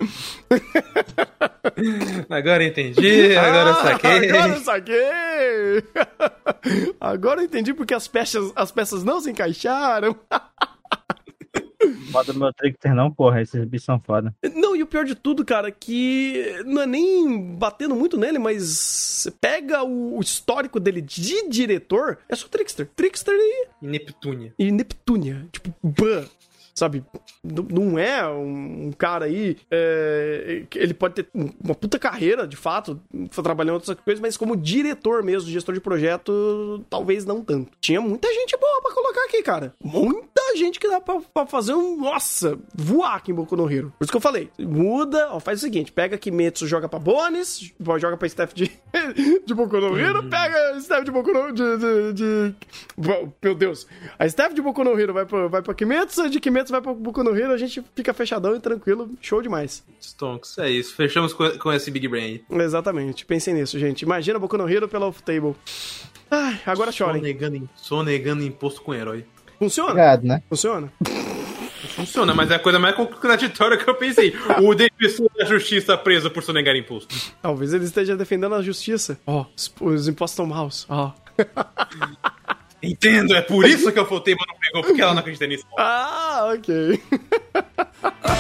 [2.28, 4.30] Agora entendi, agora Ah, saquei.
[4.32, 5.82] Agora saquei!
[7.00, 10.16] Agora eu entendi porque as peças, as peças não se encaixaram.
[12.12, 14.32] Moda do meu Trickster não, porra, esses bichos são foda.
[14.54, 18.62] Não, e o pior de tudo, cara, que não é nem batendo muito nele, mas
[18.62, 22.88] você pega o histórico dele de diretor, é só Trickster.
[22.94, 24.54] Trickster e, E Neptunia.
[24.58, 25.46] e Neptunia.
[25.50, 26.24] Tipo, ban.
[26.74, 27.04] Sabe?
[27.44, 29.58] Não é um cara aí.
[29.70, 33.00] é, ele pode ter uma puta carreira, de fato,
[33.42, 37.70] trabalhando outras coisas, mas como diretor mesmo, gestor de projeto, talvez não tanto.
[37.80, 39.74] Tinha muita gente boa pra colocar aqui, cara.
[39.84, 41.96] Muita gente que dá pra, pra fazer um.
[41.96, 43.92] Nossa, voar aqui em Boku no Hero.
[43.98, 44.48] Por isso que eu falei.
[44.58, 48.70] Muda, ó, faz o seguinte: pega Kimetsu, joga pra Bonis, joga pra staff de,
[49.44, 51.52] de Boku no Hero, pega staff de Boku no.
[51.52, 52.54] De, de, de-
[53.42, 53.86] Meu Deus.
[54.18, 56.92] A staff de Boku no Hero vai pra, vai pra Kimetsu, de Kimetsu vai pra
[56.92, 59.10] Boku no Hero, a gente fica fechadão e tranquilo.
[59.20, 59.82] Show demais.
[60.00, 60.94] Stonks, é isso.
[60.94, 62.60] Fechamos com, com esse Big Brain aí.
[62.62, 63.24] Exatamente.
[63.26, 64.02] Pensem nisso, gente.
[64.02, 65.54] Imagina Boku no Hero pela off-table.
[66.30, 67.20] Ai, agora chorem.
[67.20, 69.24] Sonegando, sonegando imposto com herói.
[69.58, 69.90] Funciona?
[69.90, 70.42] Obrigado, né?
[70.48, 70.92] Funciona?
[71.94, 74.34] Funciona, mas é a coisa mais contraditória que eu pensei.
[74.62, 77.14] O defensor da justiça preso por sonegar imposto.
[77.42, 79.18] Talvez ele esteja defendendo a justiça.
[79.26, 80.86] Ó, os, os impostos estão maus.
[80.88, 81.12] Ó.
[82.82, 85.64] Entendo, é por isso que eu voltei, mas não pegou, porque ela não acredita nisso.
[85.78, 87.00] Ah, ok.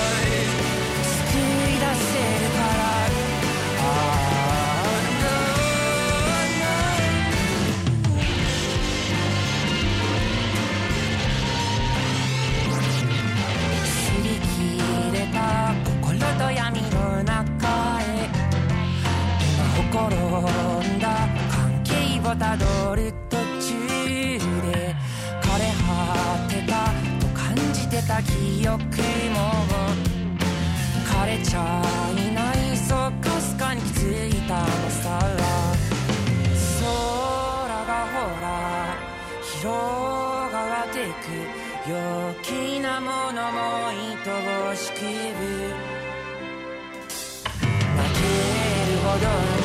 [28.06, 28.84] た記憶も
[31.06, 31.82] 枯れちゃ
[32.16, 35.18] いないそうかすかに気づいたのさ
[36.80, 36.88] 空
[37.86, 38.44] がほら
[39.42, 41.92] 広がってく陽
[42.42, 44.16] 気なものも愛
[44.72, 44.94] おしく
[47.96, 48.20] 泣け
[48.92, 49.61] るほど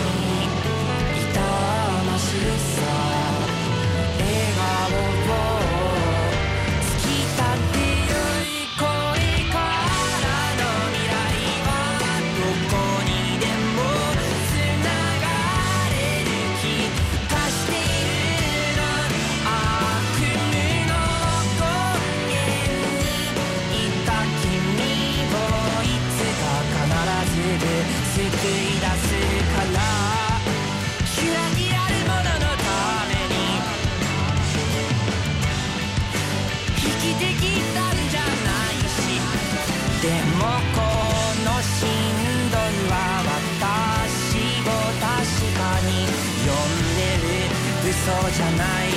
[48.08, 48.88] 嘘じゃない。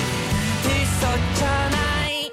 [0.62, 0.70] 嘘
[1.34, 1.76] じゃな
[2.08, 2.30] い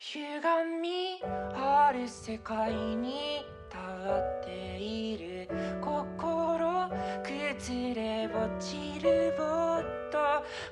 [0.00, 0.42] 歪
[0.82, 1.22] み
[1.54, 3.78] ある世界に立
[4.10, 5.48] っている。
[5.80, 6.90] 心
[7.22, 9.44] 崩れ落ちるぼ
[9.78, 10.18] っと。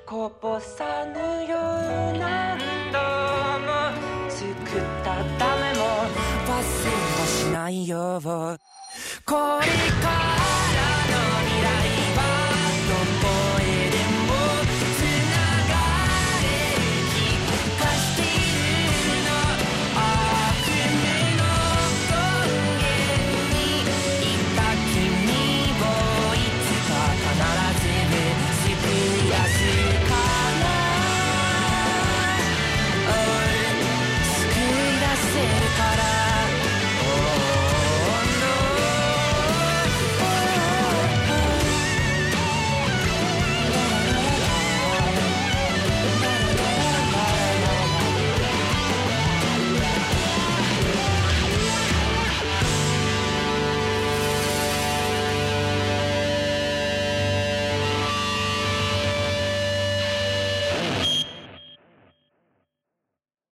[0.05, 2.59] こぼさぬよう何
[2.91, 2.99] 度
[3.63, 3.71] も
[4.29, 5.79] 作ったためも
[6.45, 8.57] 忘れはしないよこ
[9.61, 9.67] れ
[10.03, 10.66] か